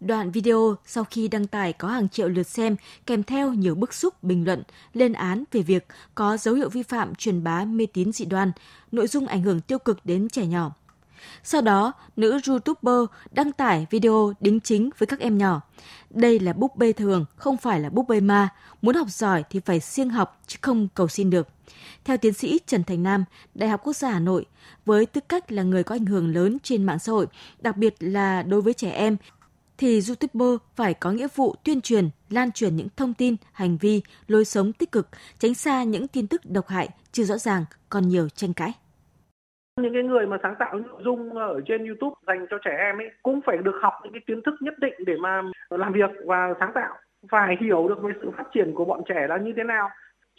Đoạn 0.00 0.30
video 0.30 0.76
sau 0.86 1.04
khi 1.04 1.28
đăng 1.28 1.46
tải 1.46 1.72
có 1.72 1.88
hàng 1.88 2.08
triệu 2.08 2.28
lượt 2.28 2.42
xem 2.42 2.76
kèm 3.06 3.22
theo 3.22 3.52
nhiều 3.52 3.74
bức 3.74 3.94
xúc 3.94 4.22
bình 4.22 4.44
luận 4.44 4.62
lên 4.92 5.12
án 5.12 5.44
về 5.52 5.62
việc 5.62 5.86
có 6.14 6.36
dấu 6.36 6.54
hiệu 6.54 6.68
vi 6.68 6.82
phạm 6.82 7.14
truyền 7.14 7.44
bá 7.44 7.64
mê 7.64 7.86
tín 7.92 8.12
dị 8.12 8.24
đoan, 8.24 8.52
nội 8.92 9.06
dung 9.06 9.26
ảnh 9.26 9.42
hưởng 9.42 9.60
tiêu 9.60 9.78
cực 9.78 9.98
đến 10.04 10.28
trẻ 10.28 10.46
nhỏ. 10.46 10.72
Sau 11.42 11.60
đó, 11.60 11.92
nữ 12.16 12.40
YouTuber 12.48 13.10
đăng 13.30 13.52
tải 13.52 13.86
video 13.90 14.32
đính 14.40 14.60
chính 14.60 14.90
với 14.98 15.06
các 15.06 15.20
em 15.20 15.38
nhỏ. 15.38 15.60
Đây 16.10 16.40
là 16.40 16.52
búp 16.52 16.76
bê 16.76 16.92
thường, 16.92 17.24
không 17.36 17.56
phải 17.56 17.80
là 17.80 17.90
búp 17.90 18.08
bê 18.08 18.20
ma. 18.20 18.48
Muốn 18.82 18.94
học 18.94 19.08
giỏi 19.10 19.44
thì 19.50 19.60
phải 19.60 19.80
siêng 19.80 20.10
học 20.10 20.40
chứ 20.46 20.58
không 20.60 20.88
cầu 20.94 21.08
xin 21.08 21.30
được. 21.30 21.48
Theo 22.04 22.16
tiến 22.16 22.32
sĩ 22.32 22.60
Trần 22.66 22.84
Thành 22.84 23.02
Nam, 23.02 23.24
Đại 23.54 23.68
học 23.68 23.80
Quốc 23.84 23.96
gia 23.96 24.10
Hà 24.10 24.20
Nội, 24.20 24.46
với 24.84 25.06
tư 25.06 25.20
cách 25.28 25.52
là 25.52 25.62
người 25.62 25.82
có 25.82 25.94
ảnh 25.94 26.06
hưởng 26.06 26.34
lớn 26.34 26.58
trên 26.62 26.84
mạng 26.84 26.98
xã 26.98 27.12
hội, 27.12 27.26
đặc 27.58 27.76
biệt 27.76 27.94
là 28.00 28.42
đối 28.42 28.62
với 28.62 28.74
trẻ 28.74 28.90
em, 28.90 29.16
thì 29.78 30.00
YouTuber 30.08 30.60
phải 30.76 30.94
có 30.94 31.12
nghĩa 31.12 31.28
vụ 31.34 31.54
tuyên 31.64 31.80
truyền, 31.80 32.10
lan 32.30 32.52
truyền 32.52 32.76
những 32.76 32.88
thông 32.96 33.14
tin, 33.14 33.36
hành 33.52 33.78
vi, 33.78 34.02
lối 34.26 34.44
sống 34.44 34.72
tích 34.72 34.92
cực, 34.92 35.08
tránh 35.38 35.54
xa 35.54 35.84
những 35.84 36.08
tin 36.08 36.26
tức 36.26 36.46
độc 36.46 36.68
hại, 36.68 36.88
chưa 37.12 37.24
rõ 37.24 37.38
ràng, 37.38 37.64
còn 37.88 38.08
nhiều 38.08 38.28
tranh 38.28 38.54
cãi 38.54 38.72
những 39.82 39.94
cái 39.94 40.02
người 40.02 40.26
mà 40.26 40.38
sáng 40.42 40.54
tạo 40.58 40.74
nội 40.74 41.02
dung 41.04 41.34
ở 41.34 41.60
trên 41.66 41.86
YouTube 41.86 42.14
dành 42.26 42.46
cho 42.50 42.58
trẻ 42.64 42.76
em 42.78 42.98
ấy 42.98 43.10
cũng 43.22 43.40
phải 43.46 43.56
được 43.56 43.78
học 43.82 43.94
những 44.02 44.12
cái 44.12 44.22
kiến 44.26 44.42
thức 44.42 44.54
nhất 44.60 44.74
định 44.78 44.94
để 45.06 45.16
mà 45.20 45.42
làm 45.70 45.92
việc 45.92 46.10
và 46.24 46.54
sáng 46.60 46.72
tạo. 46.74 46.94
Phải 47.30 47.56
hiểu 47.60 47.88
được 47.88 48.02
về 48.02 48.12
sự 48.22 48.30
phát 48.36 48.44
triển 48.54 48.74
của 48.74 48.84
bọn 48.84 49.02
trẻ 49.08 49.26
là 49.28 49.36
như 49.36 49.52
thế 49.56 49.64
nào. 49.64 49.88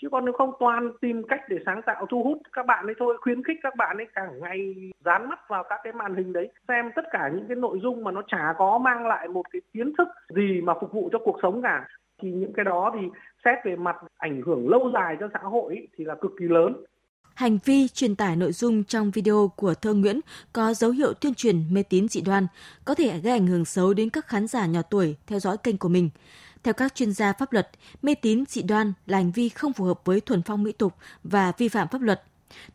Chứ 0.01 0.09
còn 0.09 0.25
nếu 0.25 0.33
không 0.33 0.51
toàn 0.59 0.91
tìm 1.01 1.23
cách 1.27 1.41
để 1.49 1.57
sáng 1.65 1.81
tạo 1.81 2.05
thu 2.05 2.23
hút 2.23 2.37
các 2.53 2.65
bạn 2.65 2.85
ấy 2.85 2.95
thôi 2.99 3.17
khuyến 3.21 3.43
khích 3.43 3.57
các 3.63 3.75
bạn 3.75 3.97
ấy 3.97 4.07
càng 4.15 4.39
ngày 4.39 4.75
dán 5.05 5.29
mắt 5.29 5.39
vào 5.49 5.63
các 5.69 5.79
cái 5.83 5.93
màn 5.93 6.15
hình 6.15 6.33
đấy 6.33 6.49
xem 6.67 6.91
tất 6.95 7.05
cả 7.11 7.31
những 7.35 7.47
cái 7.47 7.55
nội 7.55 7.79
dung 7.81 8.03
mà 8.03 8.11
nó 8.11 8.21
chả 8.27 8.53
có 8.57 8.77
mang 8.77 9.07
lại 9.07 9.27
một 9.27 9.43
cái 9.51 9.61
kiến 9.73 9.93
thức 9.97 10.07
gì 10.29 10.61
mà 10.61 10.73
phục 10.81 10.91
vụ 10.91 11.09
cho 11.11 11.19
cuộc 11.19 11.39
sống 11.41 11.61
cả. 11.61 11.87
Thì 12.21 12.31
những 12.31 12.53
cái 12.53 12.65
đó 12.65 12.91
thì 12.93 13.07
xét 13.45 13.57
về 13.65 13.75
mặt 13.75 13.95
ảnh 14.17 14.41
hưởng 14.41 14.69
lâu 14.69 14.91
dài 14.93 15.17
cho 15.19 15.29
xã 15.33 15.39
hội 15.39 15.75
ấy, 15.75 15.87
thì 15.97 16.05
là 16.05 16.15
cực 16.15 16.31
kỳ 16.39 16.45
lớn 16.45 16.73
hành 17.41 17.57
vi 17.65 17.87
truyền 17.87 18.15
tải 18.15 18.35
nội 18.35 18.53
dung 18.53 18.83
trong 18.83 19.11
video 19.11 19.51
của 19.55 19.73
thơ 19.73 19.93
Nguyễn 19.93 20.19
có 20.53 20.73
dấu 20.73 20.91
hiệu 20.91 21.13
tuyên 21.13 21.35
truyền 21.35 21.73
mê 21.73 21.83
tín 21.83 22.07
dị 22.07 22.21
đoan, 22.21 22.47
có 22.85 22.95
thể 22.95 23.19
gây 23.19 23.33
ảnh 23.33 23.47
hưởng 23.47 23.65
xấu 23.65 23.93
đến 23.93 24.09
các 24.09 24.27
khán 24.27 24.47
giả 24.47 24.65
nhỏ 24.65 24.81
tuổi 24.81 25.15
theo 25.27 25.39
dõi 25.39 25.57
kênh 25.57 25.77
của 25.77 25.89
mình. 25.89 26.09
Theo 26.63 26.73
các 26.73 26.95
chuyên 26.95 27.13
gia 27.13 27.33
pháp 27.33 27.53
luật, 27.53 27.69
mê 28.01 28.15
tín 28.15 28.43
dị 28.49 28.61
đoan 28.61 28.93
là 29.05 29.17
hành 29.17 29.31
vi 29.31 29.49
không 29.49 29.73
phù 29.73 29.85
hợp 29.85 30.01
với 30.05 30.21
thuần 30.21 30.41
phong 30.41 30.63
mỹ 30.63 30.71
tục 30.71 30.93
và 31.23 31.51
vi 31.57 31.69
phạm 31.69 31.87
pháp 31.87 32.01
luật. 32.01 32.23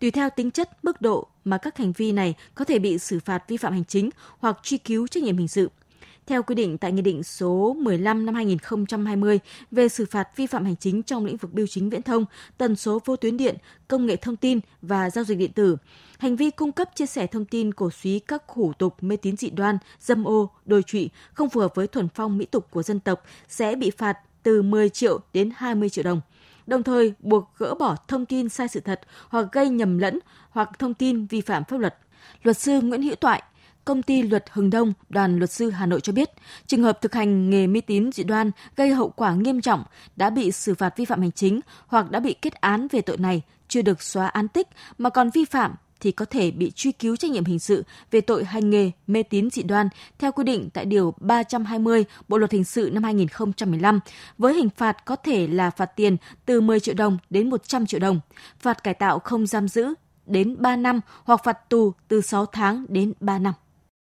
Tùy 0.01 0.11
theo 0.11 0.31
tính 0.31 0.51
chất, 0.51 0.85
mức 0.85 1.01
độ 1.01 1.27
mà 1.45 1.59
các 1.59 1.79
hành 1.79 1.93
vi 1.93 2.13
này 2.13 2.35
có 2.55 2.65
thể 2.65 2.79
bị 2.79 2.99
xử 2.99 3.21
phạt 3.21 3.49
vi 3.49 3.57
phạm 3.57 3.73
hành 3.73 3.85
chính 3.85 4.11
hoặc 4.39 4.59
truy 4.63 4.79
cứu 4.79 5.07
trách 5.07 5.23
nhiệm 5.23 5.37
hình 5.37 5.49
sự– 5.49 5.71
theo 6.27 6.43
quy 6.43 6.55
định 6.55 6.79
tại 6.79 6.93
Nghị 6.93 7.03
định 7.03 7.23
số 7.23 7.77
15 7.79 8.27
năm 8.27 8.35
2020 8.35 9.41
về 9.71 9.89
xử 9.89 10.07
phạt 10.11 10.37
vi 10.37 10.47
phạm 10.47 10.65
hành 10.65 10.77
chính 10.77 11.03
trong 11.03 11.25
lĩnh 11.25 11.37
vực 11.37 11.53
bưu 11.53 11.67
chính 11.67 11.91
viễn 11.91 12.03
thông, 12.03 12.25
tần 12.59 12.77
số 12.77 13.01
vô 13.05 13.17
tuyến 13.17 13.37
điện, 13.37 13.57
công 13.89 14.07
nghệ 14.07 14.17
thông 14.17 14.37
tin 14.37 14.61
và 14.83 15.11
giao 15.11 15.25
dịch 15.25 15.39
điện 15.39 15.53
tử, 15.53 15.77
hành 16.19 16.37
vi 16.37 16.51
cung 16.51 16.73
cấp 16.73 16.91
chia 16.95 17.07
sẻ 17.07 17.27
thông 17.27 17.45
tin 17.45 17.75
cổ 17.75 17.91
suý 17.91 18.19
các 18.19 18.43
hủ 18.49 18.73
tục 18.79 18.97
mê 19.01 19.17
tín 19.17 19.37
dị 19.37 19.51
đoan, 19.51 19.79
dâm 20.01 20.25
ô, 20.25 20.51
đồi 20.65 20.83
trụy 20.83 21.11
không 21.33 21.51
phù 21.51 21.61
hợp 21.61 21.75
với 21.75 21.87
thuần 21.87 22.09
phong 22.15 22.39
mỹ 22.39 22.47
tục 22.47 22.71
của 22.71 22.83
dân 22.83 23.01
tộc 23.01 23.23
sẽ 23.49 23.75
bị 23.75 23.91
phạt 23.91 24.19
từ 24.43 24.63
10 24.63 24.89
triệu 24.89 25.21
đến 25.33 25.51
20 25.57 25.91
triệu 25.91 26.05
đồng 26.05 26.21
đồng 26.67 26.83
thời 26.83 27.15
buộc 27.21 27.51
gỡ 27.59 27.75
bỏ 27.75 27.97
thông 28.09 28.27
tin 28.27 28.49
sai 28.49 28.69
sự 28.69 28.81
thật 28.81 29.01
hoặc 29.29 29.47
gây 29.53 29.69
nhầm 29.69 29.99
lẫn 29.99 30.19
hoặc 30.51 30.71
thông 30.79 30.95
tin 30.95 31.27
vi 31.27 31.41
phạm 31.41 31.65
pháp 31.65 31.81
luật. 31.81 31.99
Luật 32.43 32.59
sư 32.59 32.81
Nguyễn 32.81 33.03
Hữu 33.03 33.15
Toại, 33.15 33.43
Công 33.87 34.03
ty 34.03 34.23
luật 34.23 34.45
Hưng 34.51 34.71
Đông, 34.71 34.93
đoàn 35.09 35.39
luật 35.39 35.51
sư 35.51 35.71
Hà 35.71 35.87
Nội 35.87 36.01
cho 36.01 36.13
biết, 36.13 36.31
trường 36.67 36.83
hợp 36.83 36.99
thực 37.03 37.15
hành 37.15 37.51
nghề 37.51 37.67
mê 37.67 37.81
tín 37.81 38.13
dị 38.13 38.25
đoan 38.25 38.51
gây 38.77 38.91
hậu 38.91 39.09
quả 39.09 39.35
nghiêm 39.35 39.61
trọng 39.61 39.85
đã 40.17 40.31
bị 40.31 40.53
xử 40.53 40.75
phạt 40.75 40.97
vi 40.97 41.05
phạm 41.05 41.21
hành 41.21 41.33
chính 41.33 41.61
hoặc 41.87 42.11
đã 42.11 42.21
bị 42.21 42.35
kết 42.43 42.55
án 42.55 42.89
về 42.91 43.01
tội 43.01 43.17
này 43.17 43.43
chưa 43.69 43.83
được 43.83 44.03
xóa 44.03 44.27
án 44.27 44.49
tích 44.49 44.69
mà 44.99 45.11
còn 45.11 45.31
vi 45.31 45.45
phạm 45.45 45.75
thì 46.01 46.13
có 46.13 46.25
thể 46.25 46.51
bị 46.51 46.71
truy 46.71 46.93
cứu 46.93 47.17
trách 47.17 47.31
nhiệm 47.31 47.45
hình 47.45 47.59
sự 47.59 47.85
về 48.11 48.21
tội 48.21 48.45
hành 48.45 48.71
nghề 48.71 48.91
mê 49.07 49.23
tín 49.23 49.51
dị 49.51 49.63
đoan 49.63 49.89
theo 50.19 50.33
quy 50.33 50.45
định 50.45 50.69
tại 50.75 50.85
Điều 50.85 51.15
320 51.21 52.05
Bộ 52.29 52.39
Luật 52.39 52.53
Hình 52.53 52.65
sự 52.65 52.91
năm 52.93 53.03
2015, 53.03 54.01
với 54.39 54.55
hình 54.55 54.69
phạt 54.77 55.05
có 55.05 55.17
thể 55.17 55.47
là 55.47 55.71
phạt 55.71 55.97
tiền 55.97 56.17
từ 56.47 56.61
10 56.61 56.81
triệu 56.81 56.95
đồng 56.95 57.19
đến 57.31 57.51
100 57.51 57.87
triệu 57.87 58.01
đồng, 58.01 58.21
phạt 58.59 58.85
cải 58.85 58.95
tạo 58.95 59.19
không 59.19 59.47
giam 59.47 59.69
giữ 59.69 59.95
đến 60.27 60.57
3 60.59 60.77
năm 60.77 61.01
hoặc 61.25 61.41
phạt 61.45 61.69
tù 61.69 61.93
từ 62.09 62.21
6 62.21 62.47
tháng 62.47 62.87
đến 62.89 63.13
3 63.21 63.39
năm. 63.39 63.55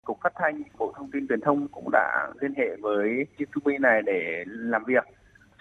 Cục 0.06 0.22
Phát 0.22 0.34
thanh 0.36 0.64
Bộ 0.78 0.94
Thông 0.96 1.12
tin 1.12 1.28
Truyền 1.28 1.42
thông 1.42 1.68
cũng 1.68 1.90
đã 1.92 2.28
liên 2.42 2.54
hệ 2.58 2.76
với 2.82 3.26
YouTube 3.40 3.78
này 3.78 4.02
để 4.06 4.44
làm 4.46 4.84
việc. 4.84 5.04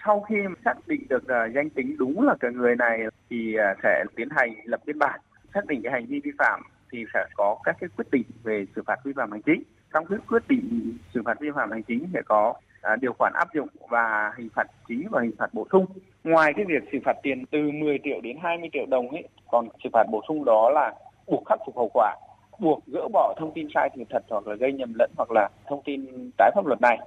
Sau 0.05 0.21
khi 0.21 0.35
xác 0.65 0.87
định 0.87 1.07
được 1.09 1.27
à, 1.27 1.45
danh 1.55 1.69
tính 1.69 1.95
đúng 1.97 2.27
là 2.27 2.35
cái 2.39 2.51
người 2.51 2.75
này 2.75 2.99
thì 3.29 3.55
à, 3.55 3.75
sẽ 3.83 4.03
tiến 4.15 4.29
hành 4.31 4.55
lập 4.63 4.79
biên 4.85 4.99
bản, 4.99 5.19
xác 5.53 5.65
định 5.65 5.81
cái 5.83 5.93
hành 5.93 6.05
vi 6.05 6.19
vi 6.23 6.31
phạm 6.37 6.61
thì 6.91 7.05
sẽ 7.13 7.25
có 7.35 7.57
các 7.63 7.75
cái 7.79 7.89
quyết 7.97 8.11
định 8.11 8.23
về 8.43 8.65
xử 8.75 8.81
phạt 8.87 8.99
vi 9.03 9.13
phạm 9.15 9.31
hành 9.31 9.41
chính. 9.41 9.63
Trong 9.93 10.05
cái 10.05 10.19
quyết 10.29 10.47
định 10.47 10.97
xử 11.13 11.21
phạt 11.25 11.39
vi 11.39 11.49
phạm 11.55 11.71
hành 11.71 11.83
chính 11.83 12.07
sẽ 12.13 12.21
có 12.25 12.53
à, 12.81 12.95
điều 12.95 13.13
khoản 13.19 13.33
áp 13.35 13.47
dụng 13.53 13.67
và 13.89 14.33
hình 14.37 14.49
phạt 14.55 14.67
chính 14.87 15.07
và 15.11 15.21
hình 15.21 15.35
phạt 15.37 15.53
bổ 15.53 15.67
sung. 15.71 15.85
Ngoài 16.23 16.53
cái 16.55 16.65
việc 16.65 16.83
xử 16.91 16.97
phạt 17.05 17.15
tiền 17.23 17.45
từ 17.51 17.71
10 17.71 17.99
triệu 18.03 18.21
đến 18.21 18.37
20 18.43 18.69
triệu 18.73 18.85
đồng 18.89 19.09
ấy, 19.09 19.27
còn 19.51 19.67
xử 19.83 19.89
phạt 19.93 20.03
bổ 20.11 20.21
sung 20.27 20.45
đó 20.45 20.69
là 20.69 20.93
buộc 21.27 21.43
khắc 21.45 21.59
phục 21.65 21.77
hậu 21.77 21.89
quả 21.93 22.15
buộc 22.59 22.83
gỡ 22.87 23.07
bỏ 23.13 23.33
thông 23.39 23.51
tin 23.55 23.67
sai 23.73 23.89
sự 23.95 24.03
thật 24.09 24.23
hoặc 24.29 24.47
là 24.47 24.55
gây 24.55 24.73
nhầm 24.73 24.93
lẫn 24.99 25.11
hoặc 25.17 25.31
là 25.31 25.49
thông 25.69 25.81
tin 25.85 26.05
trái 26.37 26.51
pháp 26.55 26.65
luật 26.65 26.81
này. 26.81 26.97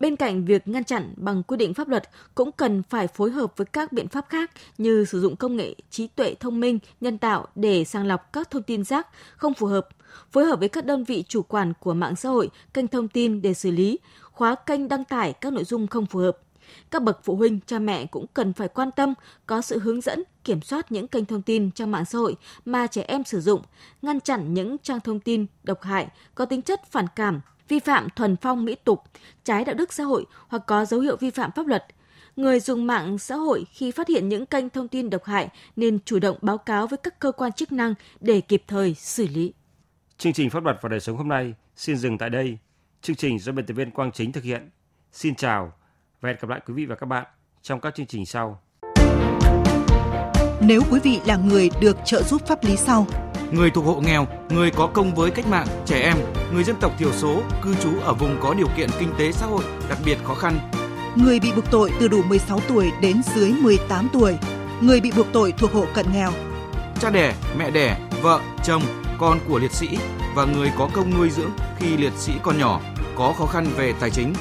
Bên 0.00 0.16
cạnh 0.16 0.44
việc 0.44 0.68
ngăn 0.68 0.84
chặn 0.84 1.14
bằng 1.16 1.42
quy 1.42 1.56
định 1.56 1.74
pháp 1.74 1.88
luật 1.88 2.02
cũng 2.34 2.52
cần 2.52 2.82
phải 2.82 3.06
phối 3.06 3.30
hợp 3.30 3.56
với 3.56 3.64
các 3.64 3.92
biện 3.92 4.08
pháp 4.08 4.26
khác 4.28 4.50
như 4.78 5.04
sử 5.04 5.20
dụng 5.20 5.36
công 5.36 5.56
nghệ 5.56 5.74
trí 5.90 6.06
tuệ 6.06 6.34
thông 6.40 6.60
minh, 6.60 6.78
nhân 7.00 7.18
tạo 7.18 7.46
để 7.54 7.84
sàng 7.84 8.06
lọc 8.06 8.32
các 8.32 8.50
thông 8.50 8.62
tin 8.62 8.84
rác 8.84 9.06
không 9.36 9.54
phù 9.54 9.66
hợp, 9.66 9.88
phối 10.30 10.44
hợp 10.44 10.58
với 10.58 10.68
các 10.68 10.84
đơn 10.84 11.04
vị 11.04 11.24
chủ 11.28 11.42
quản 11.42 11.72
của 11.80 11.94
mạng 11.94 12.16
xã 12.16 12.28
hội, 12.28 12.50
kênh 12.74 12.88
thông 12.88 13.08
tin 13.08 13.42
để 13.42 13.54
xử 13.54 13.70
lý, 13.70 13.98
khóa 14.22 14.54
kênh 14.54 14.88
đăng 14.88 15.04
tải 15.04 15.32
các 15.32 15.52
nội 15.52 15.64
dung 15.64 15.86
không 15.86 16.06
phù 16.06 16.18
hợp. 16.18 16.38
Các 16.90 17.02
bậc 17.02 17.24
phụ 17.24 17.36
huynh, 17.36 17.60
cha 17.66 17.78
mẹ 17.78 18.06
cũng 18.06 18.26
cần 18.34 18.52
phải 18.52 18.68
quan 18.68 18.90
tâm, 18.90 19.14
có 19.46 19.60
sự 19.60 19.78
hướng 19.78 20.00
dẫn, 20.00 20.24
kiểm 20.44 20.62
soát 20.62 20.92
những 20.92 21.08
kênh 21.08 21.24
thông 21.24 21.42
tin 21.42 21.70
trong 21.70 21.90
mạng 21.90 22.04
xã 22.04 22.18
hội 22.18 22.36
mà 22.64 22.86
trẻ 22.86 23.02
em 23.02 23.24
sử 23.24 23.40
dụng, 23.40 23.62
ngăn 24.02 24.20
chặn 24.20 24.54
những 24.54 24.76
trang 24.78 25.00
thông 25.00 25.20
tin 25.20 25.46
độc 25.62 25.82
hại, 25.82 26.08
có 26.34 26.44
tính 26.44 26.62
chất 26.62 26.84
phản 26.90 27.06
cảm, 27.16 27.40
vi 27.68 27.78
phạm 27.78 28.08
thuần 28.16 28.36
phong 28.36 28.64
mỹ 28.64 28.76
tục, 28.84 29.02
trái 29.44 29.64
đạo 29.64 29.74
đức 29.74 29.92
xã 29.92 30.04
hội 30.04 30.26
hoặc 30.48 30.62
có 30.66 30.84
dấu 30.84 31.00
hiệu 31.00 31.16
vi 31.16 31.30
phạm 31.30 31.50
pháp 31.52 31.66
luật. 31.66 31.86
Người 32.36 32.60
dùng 32.60 32.86
mạng 32.86 33.18
xã 33.18 33.36
hội 33.36 33.66
khi 33.70 33.90
phát 33.90 34.08
hiện 34.08 34.28
những 34.28 34.46
kênh 34.46 34.70
thông 34.70 34.88
tin 34.88 35.10
độc 35.10 35.24
hại 35.24 35.48
nên 35.76 35.98
chủ 36.04 36.18
động 36.18 36.36
báo 36.42 36.58
cáo 36.58 36.86
với 36.86 36.96
các 36.96 37.18
cơ 37.18 37.32
quan 37.32 37.52
chức 37.52 37.72
năng 37.72 37.94
để 38.20 38.40
kịp 38.40 38.62
thời 38.66 38.94
xử 38.94 39.26
lý. 39.26 39.52
Chương 40.18 40.32
trình 40.32 40.50
pháp 40.50 40.64
luật 40.64 40.78
và 40.82 40.88
đời 40.88 41.00
sống 41.00 41.16
hôm 41.16 41.28
nay 41.28 41.54
xin 41.76 41.96
dừng 41.96 42.18
tại 42.18 42.30
đây. 42.30 42.58
Chương 43.02 43.16
trình 43.16 43.38
do 43.38 43.52
biên 43.52 43.66
tập 43.66 43.74
viên 43.74 43.90
Quang 43.90 44.12
Chính 44.12 44.32
thực 44.32 44.44
hiện. 44.44 44.70
Xin 45.12 45.34
chào 45.34 45.72
và 46.20 46.28
hẹn 46.28 46.38
gặp 46.40 46.48
lại 46.48 46.60
quý 46.66 46.74
vị 46.74 46.86
và 46.86 46.94
các 46.94 47.06
bạn 47.06 47.26
trong 47.62 47.80
các 47.80 47.94
chương 47.94 48.06
trình 48.06 48.26
sau. 48.26 48.60
Nếu 50.60 50.82
quý 50.90 51.00
vị 51.02 51.20
là 51.26 51.36
người 51.36 51.70
được 51.80 51.96
trợ 52.04 52.22
giúp 52.22 52.46
pháp 52.46 52.64
lý 52.64 52.76
sau, 52.76 53.06
người 53.52 53.70
thuộc 53.70 53.84
hộ 53.84 54.00
nghèo, 54.00 54.26
người 54.50 54.70
có 54.70 54.86
công 54.86 55.14
với 55.14 55.30
cách 55.30 55.46
mạng, 55.46 55.66
trẻ 55.86 56.00
em, 56.00 56.16
người 56.52 56.64
dân 56.64 56.76
tộc 56.80 56.92
thiểu 56.98 57.12
số, 57.12 57.42
cư 57.62 57.74
trú 57.74 58.00
ở 58.00 58.14
vùng 58.14 58.36
có 58.40 58.54
điều 58.54 58.66
kiện 58.76 58.90
kinh 58.98 59.08
tế 59.18 59.32
xã 59.32 59.46
hội 59.46 59.64
đặc 59.88 59.98
biệt 60.04 60.18
khó 60.24 60.34
khăn, 60.34 60.58
người 61.16 61.40
bị 61.40 61.52
buộc 61.56 61.70
tội 61.70 61.92
từ 62.00 62.08
đủ 62.08 62.22
16 62.22 62.60
tuổi 62.68 62.90
đến 63.02 63.22
dưới 63.34 63.52
18 63.52 64.08
tuổi, 64.12 64.36
người 64.80 65.00
bị 65.00 65.12
buộc 65.16 65.26
tội 65.32 65.52
thuộc 65.52 65.72
hộ 65.72 65.84
cận 65.94 66.06
nghèo, 66.12 66.30
cha 67.00 67.10
đẻ, 67.10 67.34
mẹ 67.58 67.70
đẻ, 67.70 67.98
vợ, 68.22 68.40
chồng, 68.64 68.82
con 69.18 69.38
của 69.48 69.58
liệt 69.58 69.72
sĩ 69.72 69.88
và 70.34 70.44
người 70.44 70.72
có 70.78 70.88
công 70.92 71.14
nuôi 71.18 71.30
dưỡng 71.30 71.50
khi 71.78 71.96
liệt 71.96 72.12
sĩ 72.16 72.32
còn 72.42 72.58
nhỏ 72.58 72.80
có 73.16 73.34
khó 73.38 73.46
khăn 73.46 73.66
về 73.76 73.94
tài 74.00 74.10
chính 74.10 74.32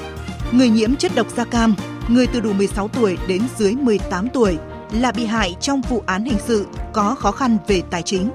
người 0.51 0.69
nhiễm 0.69 0.95
chất 0.95 1.11
độc 1.15 1.27
da 1.29 1.43
cam, 1.43 1.75
người 2.07 2.27
từ 2.27 2.39
đủ 2.39 2.53
16 2.53 2.87
tuổi 2.87 3.17
đến 3.27 3.41
dưới 3.57 3.75
18 3.75 4.29
tuổi 4.29 4.57
là 4.91 5.11
bị 5.11 5.25
hại 5.25 5.55
trong 5.59 5.81
vụ 5.81 6.03
án 6.05 6.25
hình 6.25 6.37
sự 6.47 6.65
có 6.93 7.15
khó 7.19 7.31
khăn 7.31 7.57
về 7.67 7.81
tài 7.89 8.03
chính. 8.03 8.29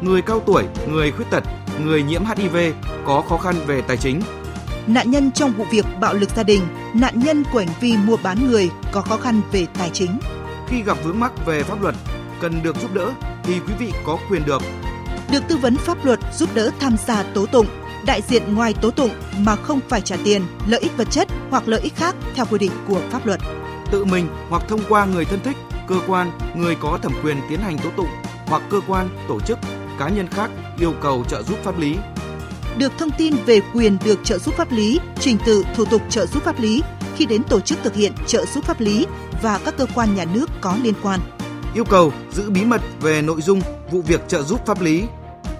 Người 0.00 0.22
cao 0.22 0.40
tuổi, 0.46 0.64
người 0.90 1.12
khuyết 1.12 1.24
tật, 1.30 1.44
người 1.84 2.02
nhiễm 2.02 2.22
HIV 2.24 2.56
có 3.04 3.22
khó 3.28 3.38
khăn 3.38 3.54
về 3.66 3.80
tài 3.80 3.96
chính. 3.96 4.20
Nạn 4.86 5.10
nhân 5.10 5.32
trong 5.32 5.52
vụ 5.52 5.64
việc 5.70 5.86
bạo 6.00 6.14
lực 6.14 6.30
gia 6.36 6.42
đình, 6.42 6.60
nạn 6.94 7.20
nhân 7.20 7.44
của 7.52 7.58
hành 7.58 7.74
vi 7.80 7.96
mua 7.96 8.16
bán 8.16 8.46
người 8.46 8.70
có 8.92 9.00
khó 9.00 9.16
khăn 9.16 9.40
về 9.52 9.66
tài 9.78 9.90
chính. 9.90 10.18
Khi 10.68 10.82
gặp 10.82 10.98
vướng 11.04 11.20
mắc 11.20 11.46
về 11.46 11.62
pháp 11.62 11.82
luật, 11.82 11.94
cần 12.40 12.62
được 12.62 12.76
giúp 12.82 12.94
đỡ 12.94 13.12
thì 13.42 13.54
quý 13.66 13.72
vị 13.78 13.92
có 14.04 14.18
quyền 14.30 14.44
được 14.46 14.62
được 15.32 15.42
tư 15.48 15.56
vấn 15.56 15.76
pháp 15.76 16.04
luật 16.04 16.18
giúp 16.34 16.54
đỡ 16.54 16.70
tham 16.80 16.96
gia 17.06 17.22
tố 17.22 17.46
tụng 17.46 17.66
đại 18.06 18.22
diện 18.28 18.54
ngoài 18.54 18.74
tố 18.74 18.90
tụng 18.90 19.10
mà 19.38 19.56
không 19.56 19.80
phải 19.88 20.00
trả 20.00 20.16
tiền, 20.24 20.42
lợi 20.66 20.80
ích 20.80 20.96
vật 20.96 21.10
chất 21.10 21.28
hoặc 21.50 21.68
lợi 21.68 21.80
ích 21.80 21.96
khác 21.96 22.14
theo 22.34 22.46
quy 22.50 22.58
định 22.58 22.72
của 22.88 23.00
pháp 23.10 23.26
luật. 23.26 23.40
Tự 23.90 24.04
mình 24.04 24.28
hoặc 24.48 24.62
thông 24.68 24.80
qua 24.88 25.04
người 25.04 25.24
thân 25.24 25.40
thích, 25.44 25.56
cơ 25.88 26.00
quan, 26.06 26.30
người 26.54 26.76
có 26.80 26.98
thẩm 27.02 27.12
quyền 27.24 27.36
tiến 27.48 27.60
hành 27.60 27.78
tố 27.78 27.90
tụng 27.96 28.08
hoặc 28.46 28.62
cơ 28.70 28.80
quan, 28.86 29.08
tổ 29.28 29.40
chức, 29.40 29.58
cá 29.98 30.08
nhân 30.08 30.28
khác 30.28 30.50
yêu 30.78 30.92
cầu 31.02 31.24
trợ 31.28 31.42
giúp 31.42 31.58
pháp 31.62 31.78
lý. 31.78 31.96
Được 32.78 32.92
thông 32.98 33.10
tin 33.18 33.34
về 33.46 33.60
quyền 33.74 33.96
được 34.04 34.18
trợ 34.24 34.38
giúp 34.38 34.54
pháp 34.54 34.72
lý, 34.72 35.00
trình 35.20 35.38
tự 35.46 35.64
thủ 35.74 35.84
tục 35.84 36.02
trợ 36.10 36.26
giúp 36.26 36.42
pháp 36.42 36.60
lý 36.60 36.82
khi 37.16 37.26
đến 37.26 37.42
tổ 37.42 37.60
chức 37.60 37.78
thực 37.82 37.94
hiện 37.94 38.12
trợ 38.26 38.44
giúp 38.46 38.64
pháp 38.64 38.80
lý 38.80 39.06
và 39.42 39.60
các 39.64 39.76
cơ 39.76 39.86
quan 39.94 40.14
nhà 40.14 40.24
nước 40.24 40.50
có 40.60 40.76
liên 40.82 40.94
quan. 41.02 41.20
Yêu 41.74 41.84
cầu 41.84 42.12
giữ 42.32 42.50
bí 42.50 42.64
mật 42.64 42.82
về 43.00 43.22
nội 43.22 43.40
dung 43.42 43.60
vụ 43.90 44.02
việc 44.02 44.28
trợ 44.28 44.42
giúp 44.42 44.66
pháp 44.66 44.80
lý 44.80 45.04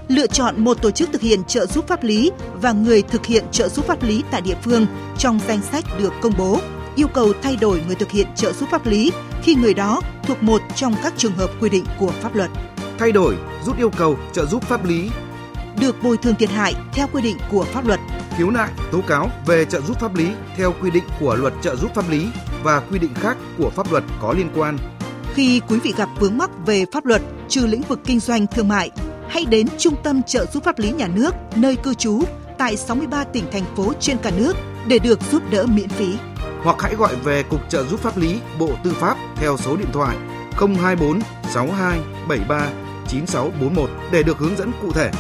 lựa 0.09 0.27
chọn 0.27 0.65
một 0.65 0.83
tổ 0.83 0.91
chức 0.91 1.13
thực 1.13 1.21
hiện 1.21 1.45
trợ 1.45 1.67
giúp 1.67 1.89
pháp 1.89 2.05
lý 2.05 2.31
và 2.55 2.73
người 2.73 3.03
thực 3.03 3.27
hiện 3.27 3.45
trợ 3.53 3.69
giúp 3.69 3.85
pháp 3.85 4.03
lý 4.03 4.23
tại 4.31 4.41
địa 4.41 4.57
phương 4.63 4.87
trong 5.19 5.41
danh 5.49 5.63
sách 5.63 5.85
được 5.99 6.13
công 6.21 6.33
bố, 6.39 6.61
yêu 6.97 7.09
cầu 7.09 7.33
thay 7.43 7.57
đổi 7.57 7.83
người 7.87 7.97
thực 7.97 8.11
hiện 8.11 8.27
trợ 8.35 8.53
giúp 8.53 8.69
pháp 8.71 8.87
lý 8.87 9.13
khi 9.43 9.55
người 9.55 9.75
đó 9.75 10.01
thuộc 10.27 10.43
một 10.43 10.63
trong 10.75 10.95
các 11.03 11.15
trường 11.17 11.33
hợp 11.33 11.51
quy 11.61 11.69
định 11.69 11.85
của 11.99 12.13
pháp 12.21 12.35
luật. 12.35 12.51
Thay 12.99 13.13
đổi, 13.13 13.37
rút 13.65 13.79
yêu 13.79 13.91
cầu 13.91 14.17
trợ 14.33 14.47
giúp 14.47 14.63
pháp 14.63 14.85
lý 14.85 15.11
được 15.81 16.03
bồi 16.03 16.17
thường 16.17 16.35
thiệt 16.35 16.51
hại 16.51 16.75
theo 16.93 17.07
quy 17.13 17.23
định 17.23 17.37
của 17.51 17.65
pháp 17.65 17.87
luật. 17.87 18.01
Khiếu 18.37 18.51
nại, 18.51 18.71
tố 18.93 19.01
cáo 19.07 19.31
về 19.47 19.65
trợ 19.65 19.81
giúp 19.81 20.01
pháp 20.01 20.15
lý 20.15 20.29
theo 20.57 20.75
quy 20.83 20.91
định 20.91 21.05
của 21.21 21.35
luật 21.35 21.53
trợ 21.63 21.77
giúp 21.77 21.91
pháp 21.95 22.11
lý 22.11 22.27
và 22.63 22.81
quy 22.81 22.99
định 22.99 23.15
khác 23.15 23.37
của 23.59 23.71
pháp 23.71 23.93
luật 23.93 24.05
có 24.23 24.33
liên 24.33 24.49
quan. 24.57 24.79
Khi 25.35 25.61
quý 25.69 25.79
vị 25.79 25.95
gặp 25.97 26.09
vướng 26.21 26.39
mắc 26.39 26.51
về 26.67 26.85
pháp 26.93 27.07
luật 27.07 27.23
trừ 27.49 27.67
lĩnh 27.67 27.83
vực 27.83 28.01
kinh 28.05 28.21
doanh 28.21 28.47
thương 28.47 28.69
mại, 28.69 28.91
hãy 29.37 29.45
đến 29.47 29.67
Trung 29.79 29.95
tâm 30.03 30.23
trợ 30.23 30.47
giúp 30.47 30.65
pháp 30.65 30.79
lý 30.79 30.91
nhà 30.91 31.09
nước, 31.15 31.35
nơi 31.57 31.77
cư 31.77 31.95
trú, 31.95 32.21
tại 32.59 32.77
63 32.77 33.25
tỉnh, 33.25 33.45
thành 33.53 33.65
phố 33.77 33.93
trên 34.01 34.19
cả 34.19 34.31
nước 34.37 34.57
để 34.89 34.99
được 34.99 35.19
giúp 35.31 35.43
đỡ 35.51 35.67
miễn 35.67 35.89
phí. 35.89 36.17
Hoặc 36.63 36.77
hãy 36.81 36.95
gọi 36.95 37.17
về 37.17 37.43
Cục 37.43 37.61
trợ 37.69 37.85
giúp 37.85 38.01
pháp 38.01 38.19
lý 38.19 38.41
Bộ 38.59 38.71
Tư 38.85 38.93
pháp 39.01 39.17
theo 39.37 39.57
số 39.57 39.77
điện 39.77 39.89
thoại 39.93 40.17
024 40.53 41.21
62 41.55 41.99
73 42.29 42.69
9641 43.09 43.91
để 44.13 44.23
được 44.23 44.39
hướng 44.39 44.57
dẫn 44.57 44.73
cụ 44.83 44.93
thể. 44.93 45.11